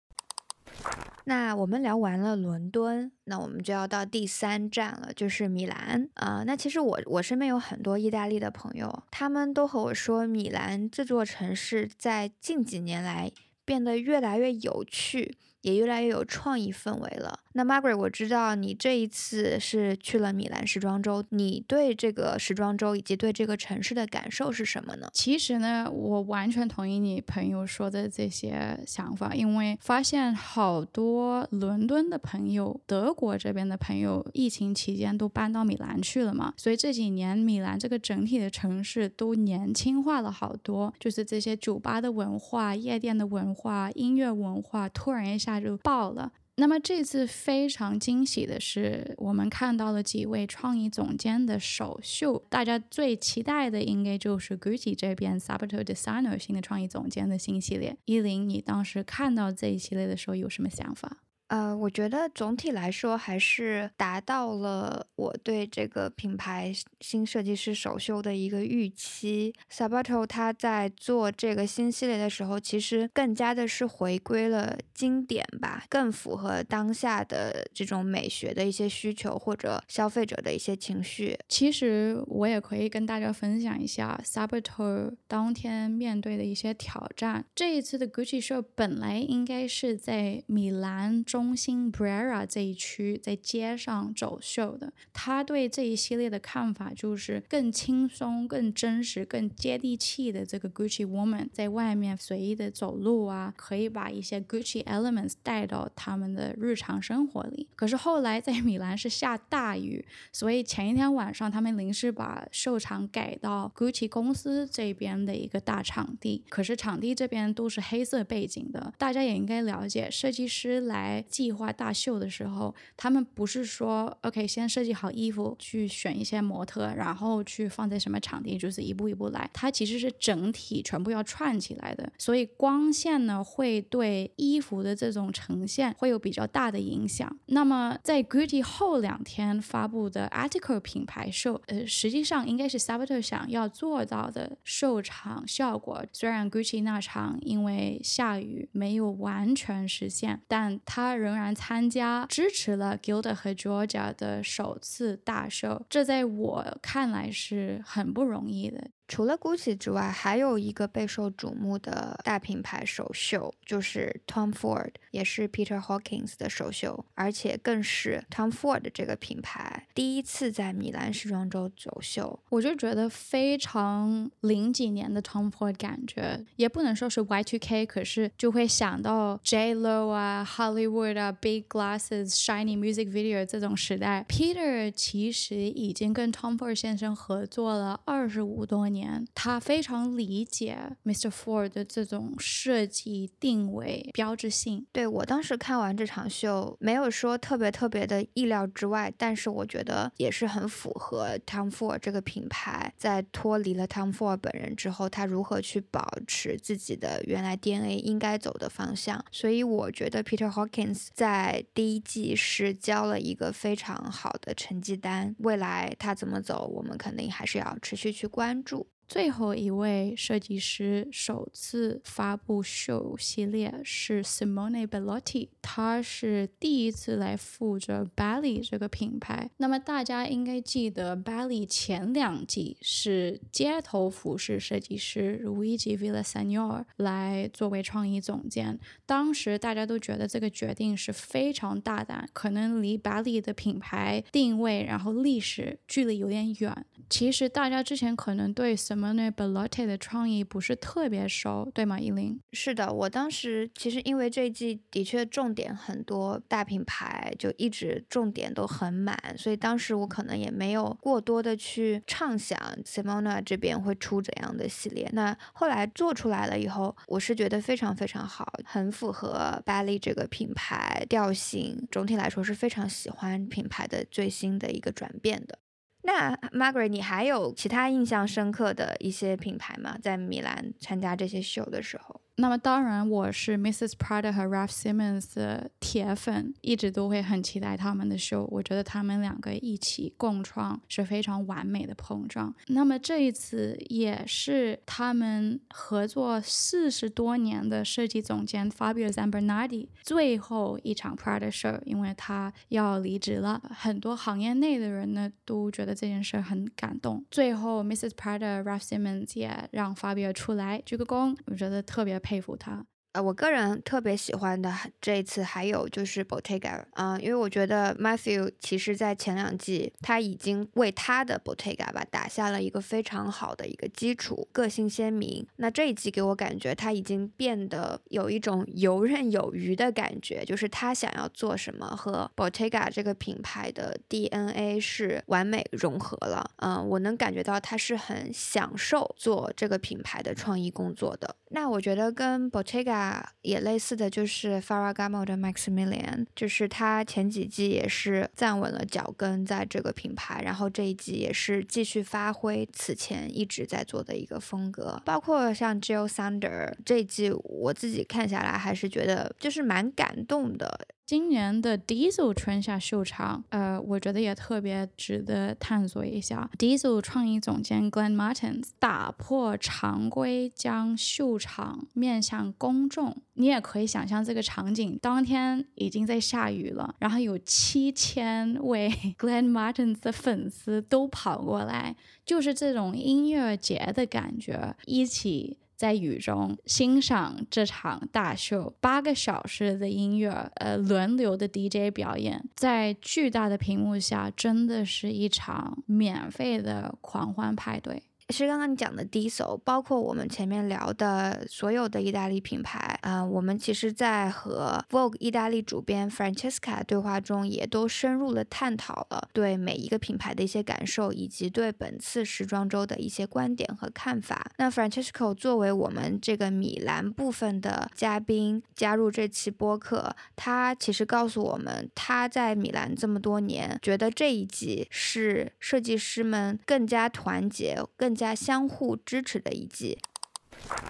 [1.25, 6.43] 那我们聊完了伦敦，那我们就要到第三站了，就是米兰啊。
[6.47, 13.31] 那其实我我身边有很多意大利的朋友，他们都和我说，米兰这座城市在近几年来
[13.63, 15.37] 变得越来越有趣。
[15.63, 17.39] 也越来越有创意氛围了。
[17.53, 25.07] 那 Margaret，我知道你这一次是去了米兰时装周，你对这个时装周以及对这个城市的感受是什么呢？
[25.13, 45.53] 其实呢，我完全同意你朋友说的这些想法，因为发现好多伦敦的朋友、德国这边的朋友，疫情期间都搬到米兰去了嘛，所以这几年米兰这个整体的城市都年轻化了好多，就是这些酒吧的文化、夜店的文化、音乐文化，突然一下。
[45.63, 46.33] 就爆了。
[46.55, 52.45] 那么这次非常惊喜的是，我们看到了几位创意总监的首秀。
[52.47, 57.97] 大家最期待的应该就是 Gucci 这边 Sabato Designer 新的创意总监的新系列。
[58.05, 61.22] 依林，你当时看到这一系列的时候有什么想法？
[61.53, 69.53] 呃，我觉得总体来说还是达到了我对这个品牌新设计师首秀的一个预期。
[69.71, 81.37] Sabato 他在做这个新系列的时候，其实更加的是回归了经典吧，更符合当下的这种美学的一些需求或者消费者的一些情绪。
[81.47, 87.45] 其实我也可以跟大家分享一下 Sabato 当天面对的一些挑战。
[87.53, 91.42] 这一次的 Gucci 秀本来应该是在米兰中。
[91.43, 107.67] 中心 Brera 这一区在街上走秀的，他对这一系列的看法就是更轻松、更真实、更接地气的这个 Gucci woman 在外面随意的走路啊，可以把一些 Gucci elements 带到他们的日常生活里。
[107.75, 116.45] 可是后来在米兰是下大雨，所以前一天晚上他们临时把秀场改到 Gucci 公司这边的一个大场地。
[116.47, 121.21] 可是场地这边都是黑色背景的，大家也应该了解，设计师来。
[121.33, 129.49] 计划大秀的时候，他们不是说 OK 先设计好衣服，去选一些模特，然后去放在什么场地，就是一步一步来。
[129.51, 137.35] 它其实是整体全部要串起来的，所以光线呢会对衣服的这种呈现会有比较大的影响。
[137.47, 146.05] 那么在 Gucci 后两天发布的 Article 品牌秀，呃，实际上应该是 Sabato 想要做到的秀场效果。
[146.13, 151.22] 虽然 Gucci 那场因为下雨没有完全实现，但他。
[151.23, 158.91] 仍然参加支持了 Gilda 和 Georgia 的首次大秀，这在我看来是很不容易的。
[159.07, 172.39] 除了 Gucci 之外，还有一个备受瞩目的大品牌首秀，就是 Tom Ford，也是 Peter Hawkins 的首秀，而且更是 Tom Ford 这个品牌第一次在米兰时装周走秀。
[172.49, 184.25] 我就觉得非常零几年的 Tom Ford 感觉，也不能说是 Y2K，可是就会想到 J Lo 啊、Hollywood 啊、Big Glasses、Shiny Music Video 这种时代。
[184.29, 188.92] Peter 其实已经跟 Tom Ford 先生合作了二十五多年。
[188.93, 191.29] 年，他非常理解 Mr.
[191.29, 194.85] Ford 的这种设计定位标志性。
[194.91, 209.23] 对我当时看完这场秀，没有说特别特别的意料之外，但是我觉得也是很符合 Tom Ford 这个品牌在脱离了 Tom Ford 本人之后，他如何去保持自己的原来 DNA 应该走的方向。
[209.31, 218.82] 所以我觉得 Peter Hawkins 在第一季是交了一个非常好的成绩单，未来他怎么走，我们肯定还是要持续去关注。
[219.07, 229.49] 最后一位设计师首次发布秀系列是 Simone Belotti，他是第一次来负责 Bally 这个品牌。
[229.57, 238.79] 那么大家应该记得，Bally 前两季是街头服饰设计师 Luigi Villasenor 来作为创意总监。
[239.05, 246.85] 当时大家都觉得这个决定是非常大胆，可能离 Bally 的品牌定位然后历史距离有点远。
[247.09, 251.99] 其实大家之前可能对 Simone Bellotti 的创意不是特别熟，对吗？
[251.99, 252.39] 依琳？
[252.51, 265.09] 是的，我当时其实因为这一季的确重点很多，大品牌就一直重点都很满，所以当时我可能也没有过多的去畅想 Simone 这边会出怎样的系列。
[265.11, 271.87] 那后来做出来了以后，我是觉得非常非常好，很符合 Bally 这个品牌调性。
[271.89, 275.57] 总体来说是非常喜欢品牌的最新的一个转变的。
[276.03, 279.97] 那 Margaret，你还有其他印象深刻的一些品牌吗？
[280.01, 282.22] 在米兰参加这些秀的时候？
[282.37, 283.91] 那么当然，我是 Mrs.
[283.91, 288.47] Prada 和 Ralph Simmons 的铁粉，一直都会很期待他们的秀。
[288.49, 292.51] 我觉得他们两个一起共创是非常完美的碰撞。
[292.69, 303.61] 那么这一次也是他们合作四十多年的设计总监 Fabio Zambernardi 最后一场 Prada 秀，因为他要离职了。
[303.69, 307.23] 很多行业内的人呢都觉得这件事很感动。
[307.29, 308.09] 最后 Mrs.
[308.15, 312.22] Prada Ralph Simmons 也让 Fabio 出来鞠个躬，我觉得特别。
[312.23, 312.85] 佩服他。
[313.13, 325.45] 呃，我个人特别喜欢的这一次还有就是 Bottega，嗯，因为我觉得 Matthew 其实在前两季他已经为他的 Bottega 吧打下了一个非常好的一个基础，个性鲜明。
[325.57, 336.49] 那这一季给我感觉他已经变得有一种游刃有余的感觉，就是他想要做什么和 Bottega 这个品牌的 DNA 是完美融合了。
[336.55, 341.35] 嗯，我能感觉到他是很享受做这个品牌的创意工作的。
[341.55, 354.99] 那我觉得跟 Bottega 也类似的就是 Faragamo 的 Maximilian，就是他前几季也是站稳了脚跟在这个品牌，然后这一季也是继续发挥此前一直在做的一个风格。
[355.05, 360.87] 包括像 Jill Sander 这一季，我自己看下来还是觉得就是蛮感动的。
[361.13, 366.49] 今年的 Diesel 春夏秀场，呃，我觉得也特别值得探索一下。
[366.57, 373.15] Diesel 创意总监 Glenn Martins 打破常规，将秀场面向公众。
[373.35, 378.89] 你也可以想象这个场景，当天已经在下雨了，然后有七千位
[379.19, 381.95] Glenn Martins 的粉丝都跑过来，
[382.25, 385.59] 就是这种音乐节的感觉，一起。
[385.83, 398.01] 在雨中欣赏这场大秀，八个小时的音乐，呃，轮流的 DJ 表演，在巨大的屏幕下，真的是一场免费的狂欢派对。
[398.29, 414.51] 是刚刚你讲的 Diesel，包括我们前面聊的所有的意大利品牌，啊，我们其实，在和 Vogue 意大利主编 Francesca 对话中，也都深入的探讨了对每一个品牌的一些感受，以及对本次时装周的一些观点和看法。
[414.57, 428.12] 那 Francesca 作为我们这个米兰部分的嘉宾加入这期播客，他其实告诉我们，他在米兰这么多年，觉得这一季是设计师们更加团结、更。
[428.14, 429.98] 加相互支持的一季。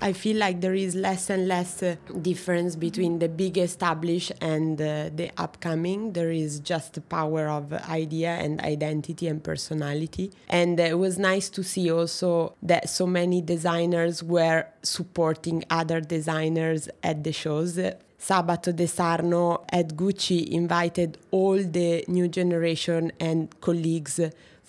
[0.01, 4.81] I feel like there is less and less uh, difference between the big established and
[4.81, 6.13] uh, the upcoming.
[6.13, 10.31] There is just the power of idea and identity and personality.
[10.49, 16.89] And it was nice to see also that so many designers were supporting other designers
[17.03, 17.79] at the shows.
[18.21, 24.21] Sabato De Sarno at Gucci invited all the new generation and colleagues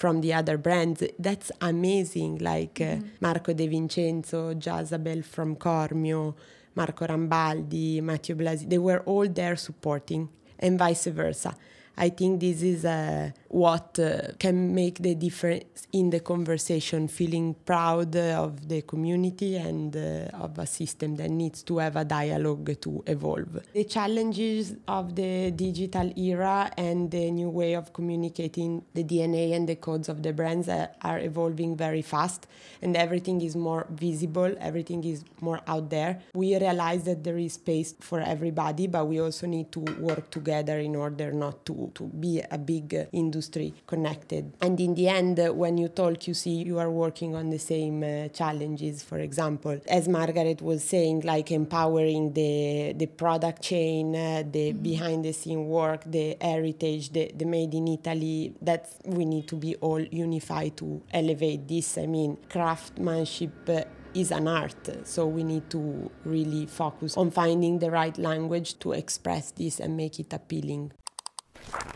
[0.04, 1.02] from the other brands.
[1.18, 2.36] That's amazing.
[2.36, 3.04] Like uh, mm-hmm.
[3.04, 6.34] uh, Marco De Vincenzo, Jazabel from Cormio,
[6.74, 10.28] Marco Rambaldi, Matteo Blasi, they were all there supporting,
[10.58, 11.56] and vice versa.
[11.96, 17.54] I think this is uh, what uh, can make the difference in the conversation, feeling
[17.64, 22.80] proud of the community and uh, of a system that needs to have a dialogue
[22.80, 23.60] to evolve.
[23.72, 29.68] The challenges of the digital era and the new way of communicating the DNA and
[29.68, 32.48] the codes of the brands uh, are evolving very fast,
[32.82, 36.20] and everything is more visible, everything is more out there.
[36.34, 40.80] We realize that there is space for everybody, but we also need to work together
[40.80, 44.52] in order not to to, to be a big industry connected.
[44.60, 48.02] And in the end, when you talk, you see you are working on the same
[48.02, 49.02] uh, challenges.
[49.02, 54.82] For example, as Margaret was saying, like empowering the, the product chain, uh, the mm-hmm.
[54.82, 59.56] behind the scene work, the heritage, the, the made in Italy, that we need to
[59.56, 61.98] be all unified to elevate this.
[61.98, 63.68] I mean, craftsmanship.
[63.68, 63.82] Uh,
[64.14, 65.06] is an art.
[65.06, 69.96] So we need to really focus on finding the right language to express this and
[69.96, 70.92] make it appealing.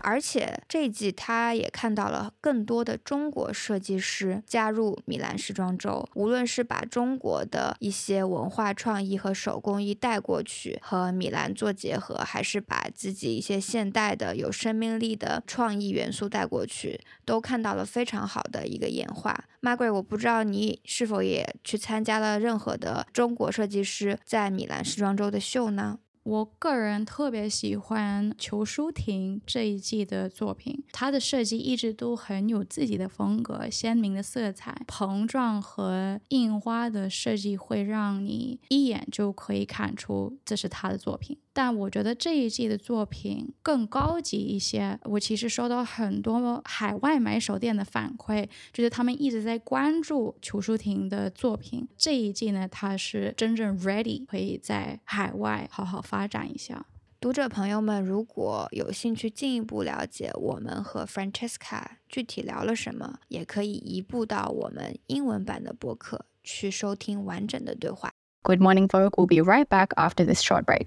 [0.00, 19.44] 而且这一季他也看到了更多的中国设计师加入米兰时装周，无论是把中国的一些文化创意和手工艺带过去和米兰做结合，还是把自己一些现代的有生命力的创意元素带过去，都看到了非常好的一个演化。
[19.60, 25.98] Margaret，我不知道你是否也去参加了任何的中国设计师在米兰时装周的秀呢？
[26.28, 41.38] 我个人特别喜欢裘淑婷这一季的作品，她的设计一直都很有自己的风格，鲜明的色彩、膨胀和印花的设计会让你一眼就可以看出这是她的作品。
[41.58, 44.96] 但我觉得这一季的作品更高级一些。
[45.02, 51.88] 我其实收到很多海外买手店的反馈，就是他们一直在关注邱淑婷的作品。
[51.96, 56.86] 这一季呢，他是真正 ready 可以在海外好好发展一下。
[57.18, 68.12] 读者朋友们，如果有兴趣进一步了解我们和 Francesca 具体聊了什么，也可以移步到我们英文版的播客去收听完整的对话。
[68.44, 69.16] Good morning, folk.
[69.16, 70.86] We'll be right back after this short break.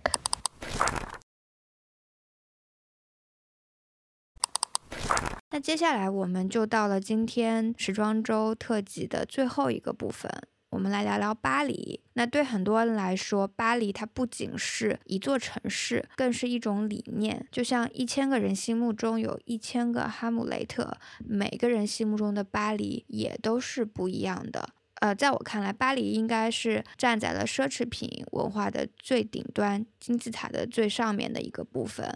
[5.53, 10.31] 那接下来我们就到了今天时装周特辑的最后一个部分，
[10.69, 11.99] 我们来聊聊巴黎。
[12.13, 17.45] 那对很多人来说，巴黎它不仅是一座城市，更是一种理念。
[17.51, 20.97] 就像一千个人心目中有一千个哈姆雷特，
[21.27, 24.69] 每个人心目中的巴黎也都是不一样的。
[25.01, 32.07] 呃，在我看来，巴黎应该是站在了奢侈品文化的最顶端、金字塔的最上面的一个部分。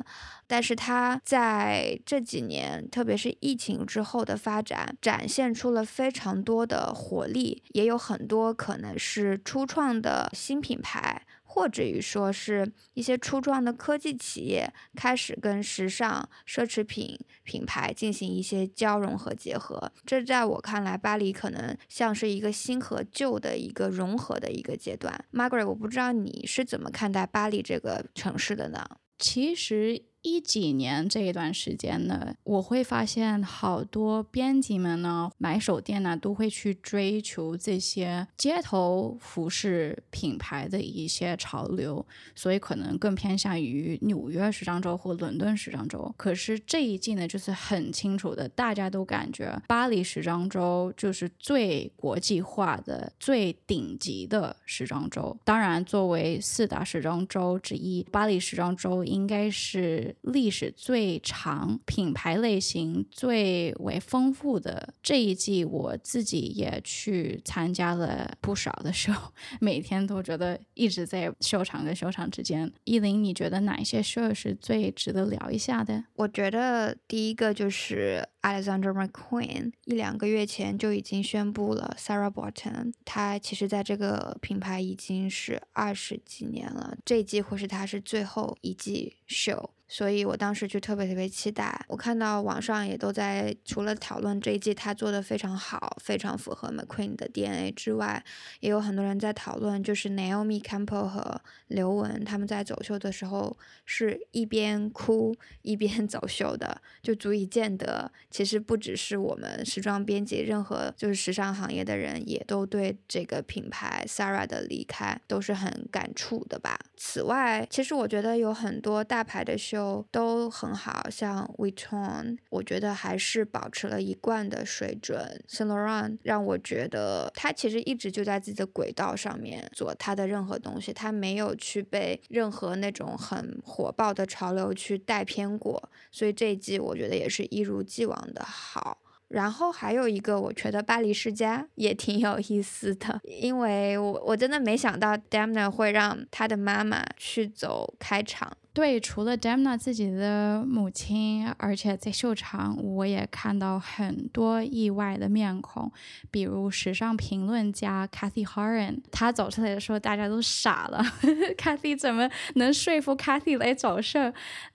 [0.46, 11.24] 但是它在这几年，特别是疫情之后的发展，展现出了非常多的活力，也有很多可能是初创的新品牌。
[11.56, 25.18] 或者于说是一些初创的科技企业开始跟时尚奢侈品品牌进行一些交融和结合，这在我看来，巴黎可能像是一个新和旧的一个融合的一个阶段。
[25.32, 28.86] Margaret，我不知道你是怎么看待巴黎这个城市的呢？
[29.18, 30.04] 其实。
[30.26, 42.04] 一几年这一段时间呢，我会发现好多编辑们呢，买手店呢都会去追求这些街头服饰品牌的一些潮流，
[42.34, 46.12] 所以可能更偏向于纽约时装周或伦敦时装周。
[46.18, 55.38] 可是这一季呢，就是很清楚的，大家都感觉巴黎时装周就是最国际化的、最顶级的时装周。
[55.44, 60.15] 当然，作为四大时装周之一，巴黎时装周应该是。
[60.22, 69.12] 历史最长、品牌类型最为丰富的这一季，我自己也去参加了不少的秀，
[69.60, 72.72] 每天都觉得一直在秀场跟秀场之间。
[72.86, 76.06] 依林，你觉得哪一些 show 是最值得聊一下的？
[76.16, 89.72] 我觉得第一个就是 Alexander McQueen，一两个月前就已经宣布了 Sarah Burton，他其实在这个品牌已经是二十几年了，这一季或是他是最后一季秀。
[89.96, 91.74] 所以我当时就特别特别期待。
[91.88, 98.22] 我看到网上也都在除了讨论这一季他做的非常好，非常符合 McQueen 的 DNA 之外，
[98.60, 116.78] 也有很多人在讨论，就是 Naomi Campbell 和刘雯他们在走秀的时候是一边哭一边 走秀的，就足以见得，其实不只是我们时装编辑，任何就是时尚行业的人也都对这个品牌 s a r a 的离开都是很感触的吧。
[116.98, 119.85] 此外，其实我觉得有很多大牌的秀。
[120.12, 125.44] 都很好，像 Vuitton，我觉得还是保持了一贯的水准。
[125.48, 139.00] Saint Laurent 让我觉得他其实一直就在自己的轨道上面做他的任何东西，他没有去被任何那种很火爆的潮流去带偏过，所以这一季我觉得也是一如既往的好。
[139.28, 148.56] 然后还有一个，我觉得巴黎世家也挺有意思的，因为我我真的没想到 Demna 会让他的妈妈去走开场。
[148.76, 155.90] 对，除了 Demna 自己的母亲，而且在秀场我也看到很多意外的面孔，
[156.30, 161.02] 比如时尚评论家 Kathy Haran，她走出来的时候大家都傻了，
[161.58, 164.20] Kathy 怎么能说服 Kathy 来走秀？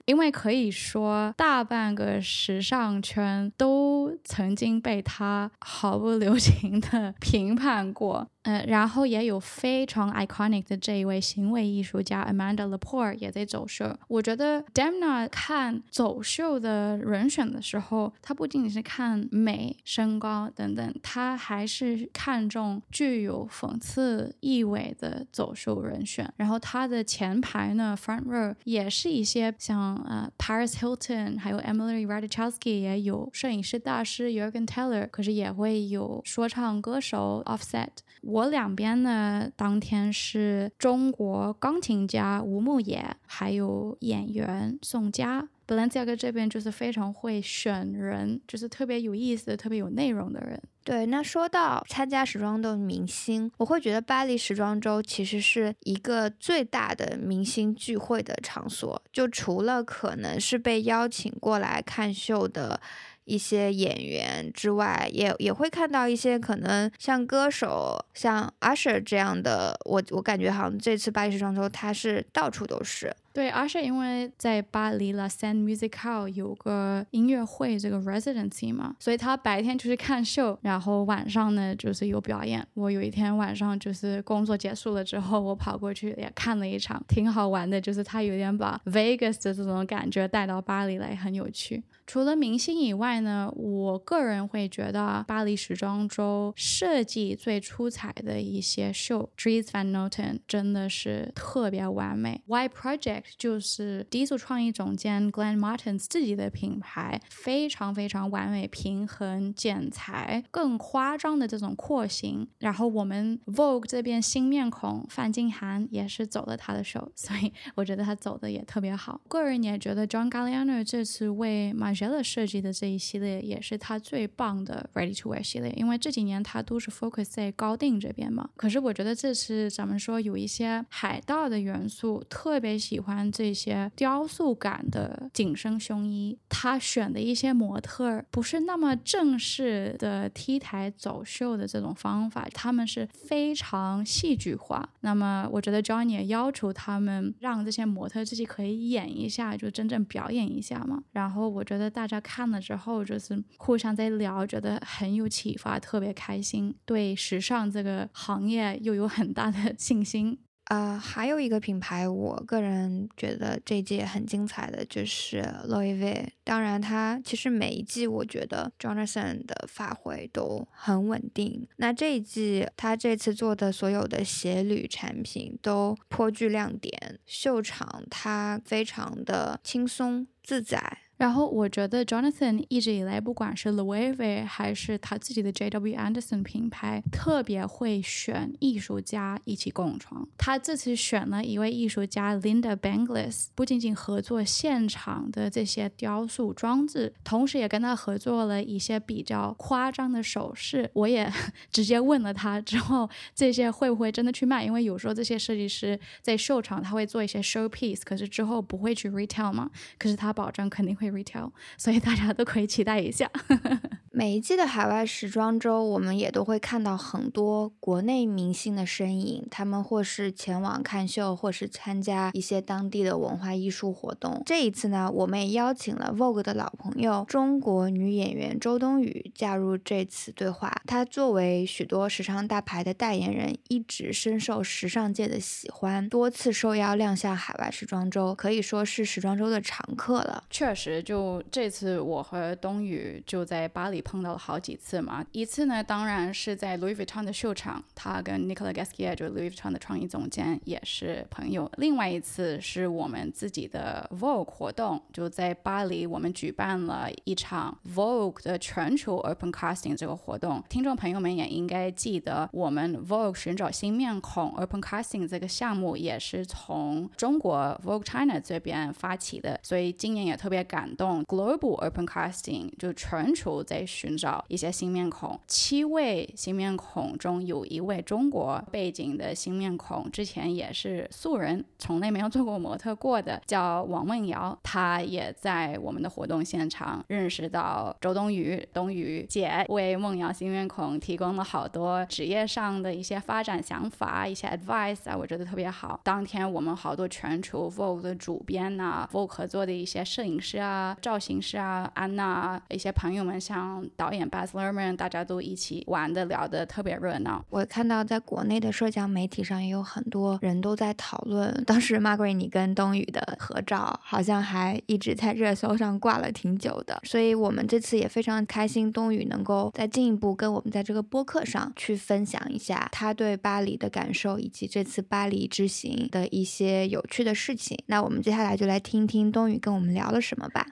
[0.05, 8.30] 因为可以说大半个时尚圈都曾经被她毫不留情的 评判过。
[8.43, 13.95] 呃，然后也有非常 iconic 的这一位行为艺术家 Amanda Lepore 也在走秀。
[14.07, 26.31] 我觉得 Demna 看走秀的人选的时候，他不仅仅是看美、身高等等，他还是看重具有讽刺意味的走秀人选。
[26.37, 37.89] 然后他的前排呢，front row 也是一些像呃 Paris Hilton，还有 Emily Ratajkowski，也有摄影师大师 Jurgen Teller，可是也会有说唱歌手 Offset。
[38.31, 45.49] 我两边呢，当天是中国钢琴家吴牧野，还有演员宋佳。
[45.67, 50.61] Balenciaga 这边就是非常会选人，就是特别有意思、特别有内容的人。
[50.83, 59.01] 对，那说到参加时装周明星，我会觉得巴黎时装周其实是一个最大的明星聚会的场所。
[59.11, 62.79] 就除了可能是被邀请过来看秀的。
[63.25, 69.77] 一些演员之外，也也会看到一些可能像歌手，像 Usher 这样的。
[69.85, 73.13] 我我感觉好像这次巴黎时装周，他是到处都是。
[73.33, 82.65] 对，Usher 因为在巴黎 La Seine Music Hall 有个音乐会这个 residency 嘛，所以他白天就是看秀，然后晚上呢就是有表演。
[82.73, 87.79] 我有一天晚上就是工作结束了之后，我跑过去也看了一场，挺好玩的。
[87.79, 91.81] 就是他有点把 Vegas 的这种感觉带到巴黎来，很有趣。
[92.11, 102.41] 除了明星以外呢，我个人会觉得巴黎时装周设计最出彩的一些秀，Dries Van Noten 真的是特别完美。
[102.47, 112.45] Y Project 就是低速创意总监 Glenn Martens 自己的品牌，非常非常完美、平衡、剪裁，更夸张的这种廓形。
[112.59, 119.21] 然后我们 Vogue 这边新面孔范静涵也是走了他的手，所以我觉得他走的也特别好。
[119.29, 127.25] 个人也觉得 John Galliano 这次为 m a g e l a 设计的这一系列也是他最棒的 Ready to Wear 系列，因为这几年他都是 focus
[127.25, 128.49] 在高定这边嘛。
[128.55, 136.35] 可是我觉得这次咱们说有一些海盗的元素，特别喜欢这些雕塑感的紧身胸衣。
[136.49, 144.89] 他选的一些模特不是那么正式的 T 台走秀的这种方法，他们是非常戏剧化。
[145.01, 151.03] 那么我觉得 Johnny 也要求他们让这些模特自己可以演一下，就真正表演一下嘛。
[151.11, 160.39] 然后我觉得大家看了之后，就是互相在聊，觉得很有启发，特别开心，对时尚这个行业又有很大的信心。
[160.65, 166.31] 呃，还有一个品牌，我个人觉得这一季很精彩的就是 Louis V。
[166.45, 171.67] 当然，它其实每一季我觉得 Jonathan 的发挥都很稳定。
[171.75, 180.99] 那这一季他这次做的所有的鞋履产品都颇具亮点，秀场它非常的轻松自在。
[181.21, 190.27] 然后我觉得 Jonathan 一直以来，不管是 Louis V 还是他自己的 JW Anderson 品牌，特别会选艺术家一起共创。
[190.35, 200.89] 他这次选了一位艺术家 Linda Banglis，不仅仅合作现场的这些雕塑装置，同时也跟他合作了一些比较夸张的首饰。
[200.93, 201.31] 我也
[201.71, 204.65] 直接问了他，之后这些会不会真的去卖？
[204.65, 209.69] 因为有时候这些设计师在秀场他会做一些 show piece，可是之后不会去 retail 嘛？
[209.99, 211.10] 可是他保证肯定会。
[211.11, 213.29] retail，所以大家都可以期待一下。
[214.13, 224.43] 每一季的海外时装周，我们也都会看到很多国内明星的身影，他们或是前往看秀，或是参加一些当地的文化艺术活动。
[224.45, 230.81] 这一次呢，我们也邀请了 Vogue 的老朋友，中国女演员周冬雨加入这次对话。
[230.85, 240.43] 她作为许多时尚大牌的代言人，一直深受时尚界的喜欢，多次受邀亮相海外时装周，可以说是时装周的常客了。
[240.49, 241.00] 确实。
[241.01, 245.25] 就这次，我和冬雨就在巴黎碰到了好几次嘛。
[245.31, 251.71] 一次呢，当然是在 Louis Vuitton 的秀场，他跟 Nicolas Gasquier 就 Louis Vuitton 的创意总监也是朋友。
[251.77, 260.63] 另外一次是我们自己的 Vogue 活动，就在巴黎，我们举办了一场 Vogue 的全球 Open Casting 这个活动。
[260.69, 270.90] 听众朋友们也应该记得，我们 Vogue 寻找新面孔 Open Casting 这个项目也是从中国 Vogue China 这边发起的，所以今年也特别感。
[270.95, 275.39] 动 Global Open Casting 就全球在寻找一些新面孔。
[275.47, 284.57] 七位新面孔中有一位中国背景的新面孔，之前也是素人，从来没有做过模特过的，叫王梦瑶。
[284.63, 295.99] 她也在我们的活动现场认识到周冬雨，冬雨姐为梦瑶新面孔提供了好多职业上的一些发展想法、一些 advice 啊，我觉得特别好。
[296.03, 307.43] 当天我们好多全球 Vogue 的主编呐、Vogue 合作的一些摄影师啊、啊造型师啊、安娜啊一些朋友们，像导演 Baz Luhrmann，大家都一起玩的聊得特别热闹。
[307.49, 327.77] 我看到在国内的社交媒体上也有很多人都在讨论，当时 Margaret 你跟冬雨的合照好像还一直在热搜上挂了挺久的，所以我们这次也非常开心，冬雨能够再进一步跟我们在这个播客上去分享一下他对巴黎的感受，以及这次巴黎之行的一些有趣的事情。
[327.87, 330.67] 那我们接下来就来听听冬雨跟我们聊了什么吧。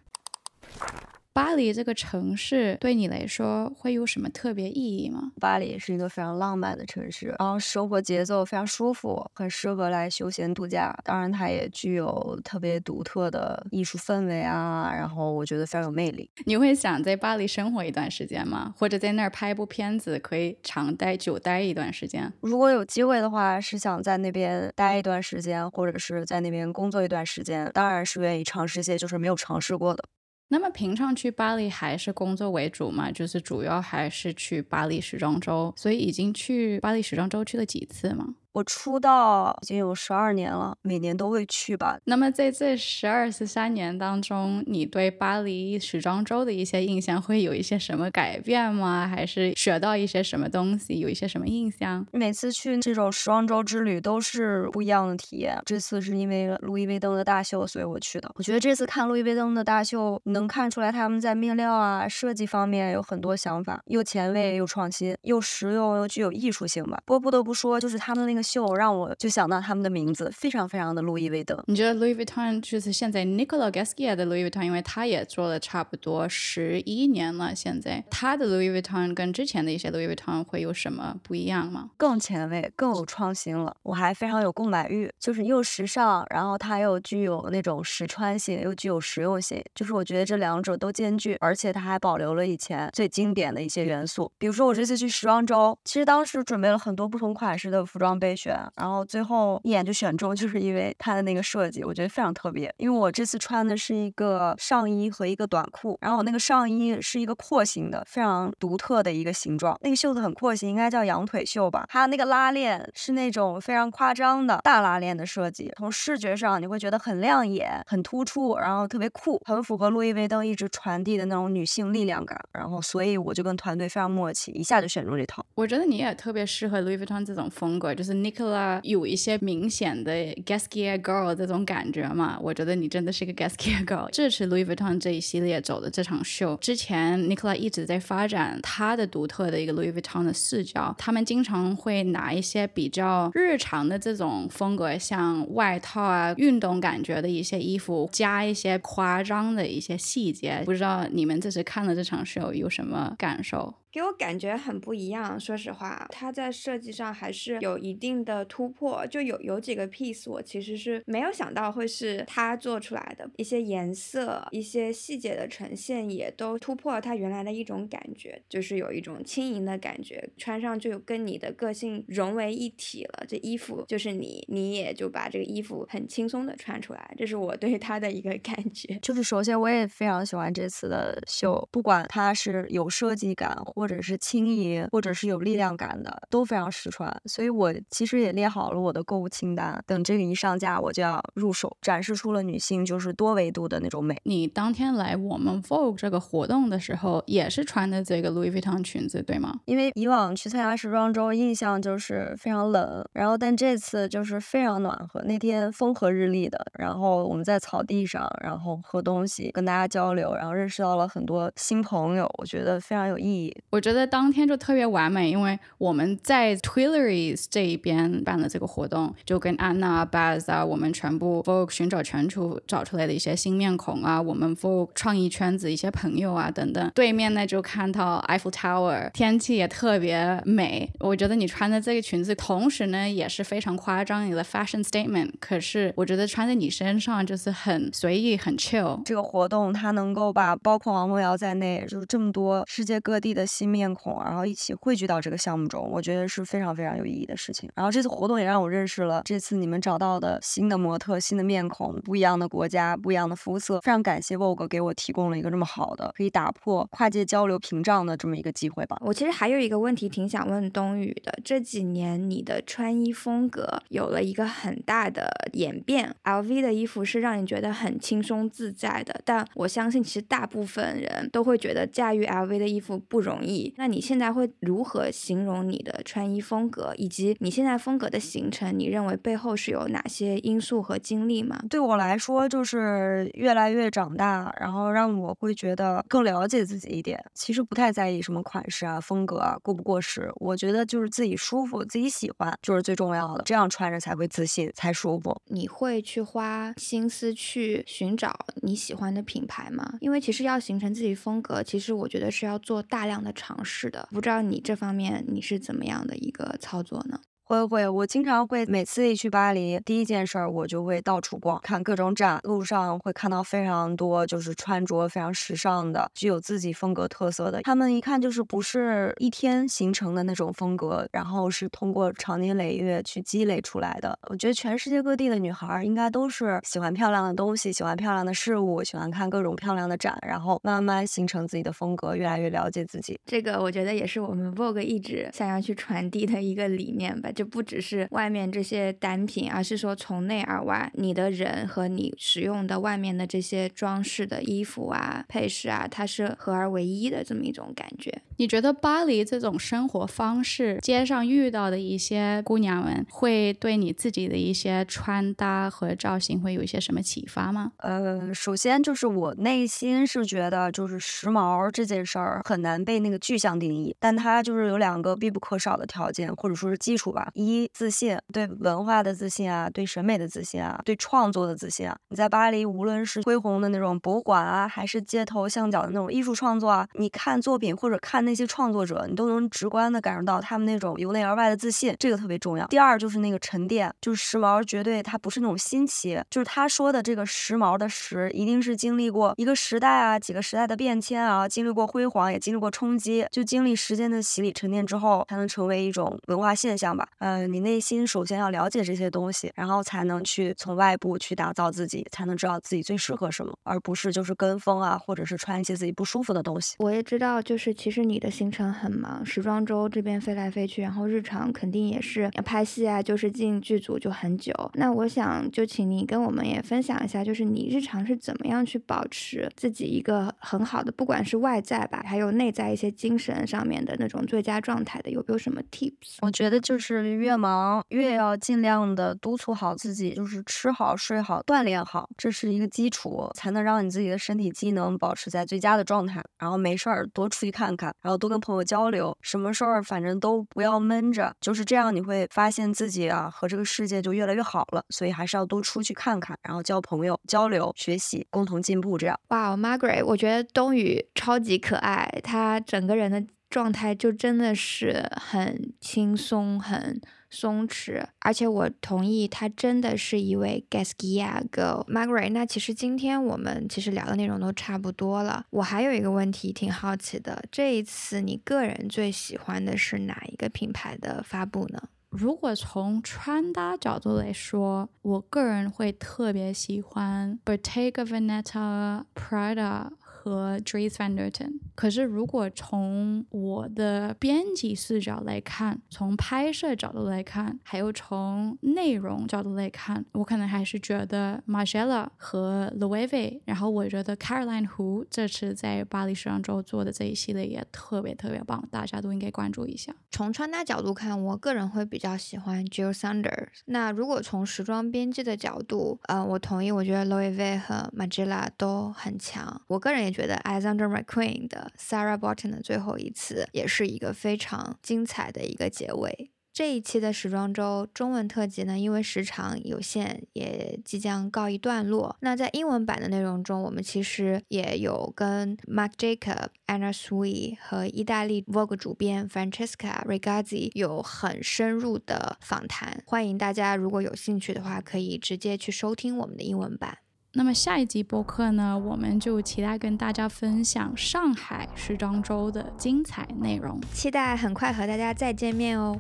[1.32, 5.32] 巴黎这个城市对你来说会有什么特别意义吗？
[5.40, 10.94] 巴黎是一个非常浪漫的城市，然后生活节奏非常舒服，很适合来休闲度假。
[11.06, 16.30] 当然，它也具有特别独特的艺术氛围啊，然后我觉得非常有魅力。
[16.46, 18.74] 你会想在巴黎生活一段时间吗？
[18.78, 22.34] 或者在那儿拍一部片子，可以长待久待一段时间？
[22.42, 27.72] 如果有机会的话，是想在那边待一段时间，或者是在那边工作一段时间。
[27.74, 30.04] 当然是愿意尝试一些就是没有尝试过的。
[30.52, 33.12] 那么平常去巴黎还是工作为主嘛？
[33.12, 38.36] 就是主要还是去巴黎时装周，所以已经去巴黎时装周去了几次吗？
[38.52, 42.00] 我出道已经有十二年了，每年都会去吧。
[42.06, 49.08] 那么在这十二十三年当中，你对巴黎时装周的一些印象会有一些什么改变吗？
[49.08, 52.06] 还是学到一些什么东西，有一些什么印象？
[52.12, 55.62] 每次去这种时装周之旅都是不一样的体验。
[55.64, 58.32] 这次是因为路易威登的大秀，所以我去的。
[58.34, 67.00] 我觉得这次看路易威登的大秀，能看出来他们在面料啊、设计方面有很多想法，又前卫又创新，又实用又具有艺术性吧。
[67.06, 68.39] 不过不得不说，就是他们那个。
[68.42, 71.62] 秀让我就想到他们的名字，非常非常的路易威登。
[71.68, 81.92] 你觉得 Louis Vuitton 就是现在 Nicolas Gaskier 的 Louis Vuitton，因为他也做了差不多十一年了，现在他的 Louis Vuitton 跟之前的一些 Louis Vuitton 会有什么不一样吗？
[81.98, 83.76] 更前卫，更有创新了。
[83.84, 89.64] 我还非常有购买欲，就是又时尚，然后它又具有那种实穿性，又具有实用性。
[89.76, 94.32] 就是我觉得这两者都兼具，而且它还保留了以前最经典的一些元素。
[94.38, 98.40] 比如说我这次去时装周，其实当时准备了很多不同款式的服装备。
[98.40, 102.74] 选，然后最后一眼就选中，就是因为它的那个设计，我觉得非常特别。
[102.78, 109.78] 因为我这次穿的是一个上衣和一个短裤，然后我那个上衣是一个廓形的，非常独特的一个形状。
[109.82, 111.86] 那个袖子很廓形，应该叫羊腿袖吧。
[111.90, 122.40] 它那个拉链是那种非常夸张的大拉链的设计，从视觉上你会觉得很亮眼、很突出，然后特别酷，很符合路易威登一直传递的那种女性力量感。
[122.54, 125.44] 然后所以我就跟团队非常默契，一下就选中这套。
[125.56, 128.19] 我觉得你也特别适合路易威登这种风格，就是。
[128.24, 130.14] Nicola 有一些明显的
[130.46, 132.38] Gaskier girl 这种感觉嘛？
[132.42, 134.08] 我觉得你真的是个 Gaskier girl。
[134.14, 140.96] 这次 Louis Vuitton 这一系列走的这场秀，之前 Nicola 一直在发展他的独特的一个 Louis Vuitton 的视角。
[140.98, 150.62] 他们经常会拿一些比较日常的这种风格，像外套啊、运动感觉的一些衣服，加一些夸张的一些细节。
[150.66, 153.74] 不知道你们这次看了这场秀有什么感受？
[153.92, 159.06] 给我感觉很不一样，说实话，它在设计上还是有一定的突破。
[159.08, 173.26] 就有有几个 piece，我其实是没有想到会是它做出来的，一些颜色、一些细节的呈现也都突破了它原来的一种感觉，就是有一种轻盈的感觉，穿上就跟你的个性融为一体了。
[173.28, 179.00] 这衣服就是你，你也就把这个衣服很轻松的穿出来，这是我对它的一个感觉。
[179.02, 183.58] 就是首先我也非常喜欢这次的秀，不管它是有设计感。
[183.80, 187.10] 或者是轻盈，或者是有力量感的，都非常实穿。
[187.26, 194.18] 所以我其实也列好了我的购物清单，等这个一上架，我就要入手，展示出了女性就是多维度的那种美。
[194.26, 199.62] 你当天来我们 Vogue 这个活动的时候，也是穿的这个 Louis Vuitton 裙子，对吗？
[199.64, 205.22] 因为以往去参加时装周，印象就是非常冷，然后但这次就是非常暖和。
[205.22, 213.56] 那天风和日丽的，然后我们在草地上，然后喝东西，跟大家交流，然后认识到了很多新朋友，我觉得非常有意义。
[213.70, 226.92] 我觉得当天就特别完美，因为我们在 Tuileries 这一边办了这个活动，就跟安娜、Baz 啊，我们全部 Vogue 寻找全球找出来的一些新面孔啊，我们 Vogue 创意圈子一些朋友啊等等。
[226.96, 230.90] 对面呢就看到 Eiffel Tower，天气也特别美。
[231.00, 235.32] 我觉得你穿的这个裙子，同时呢也是非常夸张，你的 fashion statement。
[235.40, 239.02] 可是我觉得穿在你身上就是很随意、很 chill。
[239.06, 247.70] 这个活动它能够把包括王梦瑶在内，就是这么多世界各地的新面孔，然后一起汇聚到这个项目中，我觉得是非常非常有意义的事情。
[247.76, 253.82] 然后这次活动也让我认识了这次你们找到的新的模特、新的面孔、不一样的国家、不一样的肤色。
[253.82, 258.96] 非常感谢 Vogue 给我提供了一个这么好的可以打破跨界交流屏障的这么一个机会吧。
[259.02, 273.49] 我其实还有一个问题挺想问冬雨的，这几年你的穿衣风格有了一个很大的演变，LV 的衣服是让你觉得很轻松自在的，但我相信其实大部分人都会觉得驾驭 LV 的衣服不容易。
[273.78, 281.60] 那你现在会如何形容你的穿衣风格，以及你现在风格的形成，你认为背后是有哪些因素和经历吗？
[281.70, 287.24] 对我来说，就是越来越长大，然后让我会觉得更了解自己一点。
[287.34, 295.36] 其实不太在意什么款式啊、风格啊过不过时，我觉得就是自己舒服、自己喜欢就是最重要的，这样穿着才会自信、才舒服。
[295.48, 299.96] 你会去花心思去寻找你喜欢的品牌吗？
[300.02, 304.10] 因为其实要形成自己风格，其实我觉得是要做大量的尝试的。
[304.12, 307.22] 不知道你这方面你是怎么样的一个操作呢？
[307.50, 312.40] 会会，我经常会每次一去巴黎，第一件事儿我就会到处逛，看各种展。
[312.44, 317.64] 路上会看到非常多就是穿着非常时尚的、具有自己风格特色的。
[317.64, 324.16] 他们一看就是不是一天形成的那种风格，然后是通过长年累月去积累出来的。
[324.30, 333.20] 我觉得全世界各地的女孩应该都是喜欢漂亮的东西，喜欢漂亮的事物，喜欢看各种漂亮的展，然后慢慢形成自己的风格，越来越了解自己。
[333.26, 337.32] 这个我觉得也是我们 Vogue 一直想要去传递的一个理念吧。
[337.40, 348.14] 就不只是外面这些单品，而是说从内而外，你的人和你使用的外面的这些装饰的衣服啊、配饰啊，它是合而为一的这么一种感觉。
[348.36, 357.72] 你觉得巴黎这种生活方式，街上遇到的一些姑娘们，会对你自己的一些穿搭和造型会有一些什么启发吗？
[357.78, 367.29] 呃，首先就是我内心是觉得，就是时髦这件事儿很难被那个具象定义，但它就是有两个必不可少的条件，或者说是基础吧。
[367.34, 371.98] 一自信，对文化的自信啊，对审美的自信啊，对创作的自信啊。
[372.10, 382.66] 你在巴黎，无论是恢宏的那种博物馆啊，还是街头巷角的那种艺术创作啊，你看作品或者看那些创作者，你都能直观的感受到他们那种由内而外的自信，这个特别重要。
[382.68, 397.08] 第二就是那个沉淀，就是时髦，绝对它不是那种新奇，就是他说的这个时髦的时，一定是经历过一个时代啊，几个时代的变迁啊，经历过辉煌，也经历过冲击，就经历时间的洗礼沉淀之后，才能成为一种文化现象吧。
[397.20, 406.76] 嗯，你内心首先要了解这些东西，然后才能去从外部去打造自己，才能知道自己最适合什么，而不是就是跟风啊，或者是穿一些自己不舒服的东西。
[406.80, 414.54] 我也知道，就是其实你的行程很忙，时装周这边飞来飞去，然后日常肯定也是要拍戏啊，就是进剧组就很久。
[414.76, 426.18] 那我想就请你跟我们也分享一下，就是你日常是怎么样去保持自己一个很好的，不管是外在吧，还有内在一些精神上面的那种最佳状态的，有没有什么 tips？
[426.22, 436.22] 我觉得就是越忙越要尽量的督促好自己，就是吃好、睡好、锻炼好，这是一个基础，才能让你自己的身体机能保持在最佳的状态。
[436.38, 444.84] 然后没事儿多出去看看，然后多跟朋友交流，什么事儿反正都不要闷着，就是这样，你会发现自己啊和这个世界就越来越好了。
[444.90, 448.98] 所以还是要多出去看看，然后交朋友、交流、学习，共同进步。
[448.98, 449.20] 这样。
[449.30, 461.86] 哇，Margaret，我觉得冬雨超级可爱，她整个人的状态就真的是很轻松、很松弛，而且我同意，她真的是一位 Gaskia girl。
[461.88, 465.46] Margaret，那其实今天我们其实聊的内容都差不多了。
[465.50, 471.90] 我还有一个问题挺好奇的，这一次你个人最喜欢的是哪一个品牌的发布呢？
[472.10, 479.92] 如果从穿搭角度来说，我个人会特别喜欢 Bottega Veneta、Prada
[480.22, 481.60] 和 Dries Van Noten。
[481.76, 493.40] 可是如果从我的编辑视角来看，从拍摄角度来看，还有从内容角度来看，我可能还是觉得 Margiela 和 Loewe。
[493.46, 499.96] 然后我觉得 Caroline Hu 这次在巴黎时装周做的这一系列也特别特别棒，大家都应该关注一下。
[500.12, 503.48] 从穿搭角度看，我个人会比较喜欢 Jill Sanders。
[503.66, 509.62] 那如果从时装编辑的角度，呃，我同意，我觉得 Loewe 和 Margiela 都很强。
[509.68, 516.32] 我个人也觉得 Alexander McQueen 的 Sarah Barton 的最后一次，也是一个非常精彩的一个结尾。
[516.52, 522.18] 这一期的时装周中文特辑呢，因为时长有限，也即将告一段落。
[522.20, 533.02] 那在英文版的内容中，我们其实也有跟 Marc Jacob、Anna Sui 和意大利 Vogue 主编 Francesca Regazzi 有很深入的访谈。
[533.06, 536.98] 欢迎大家如果有兴趣的话，可以直接去收听我们的英文版。
[537.34, 545.96] 那么下一集播客呢，我们就期待跟大家分享上海时装周的精彩内容，期待很快和大家再见面哦。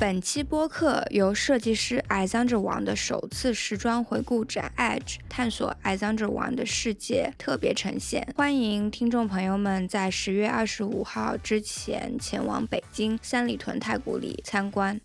[0.00, 15.00] 本期播客由设计师 Alexander 王的首次时装回顾展 Edge 探索 Alexander 王的世界特别呈现，欢迎听众朋友们在十月二十五号之前前往北京三里屯太古里参观。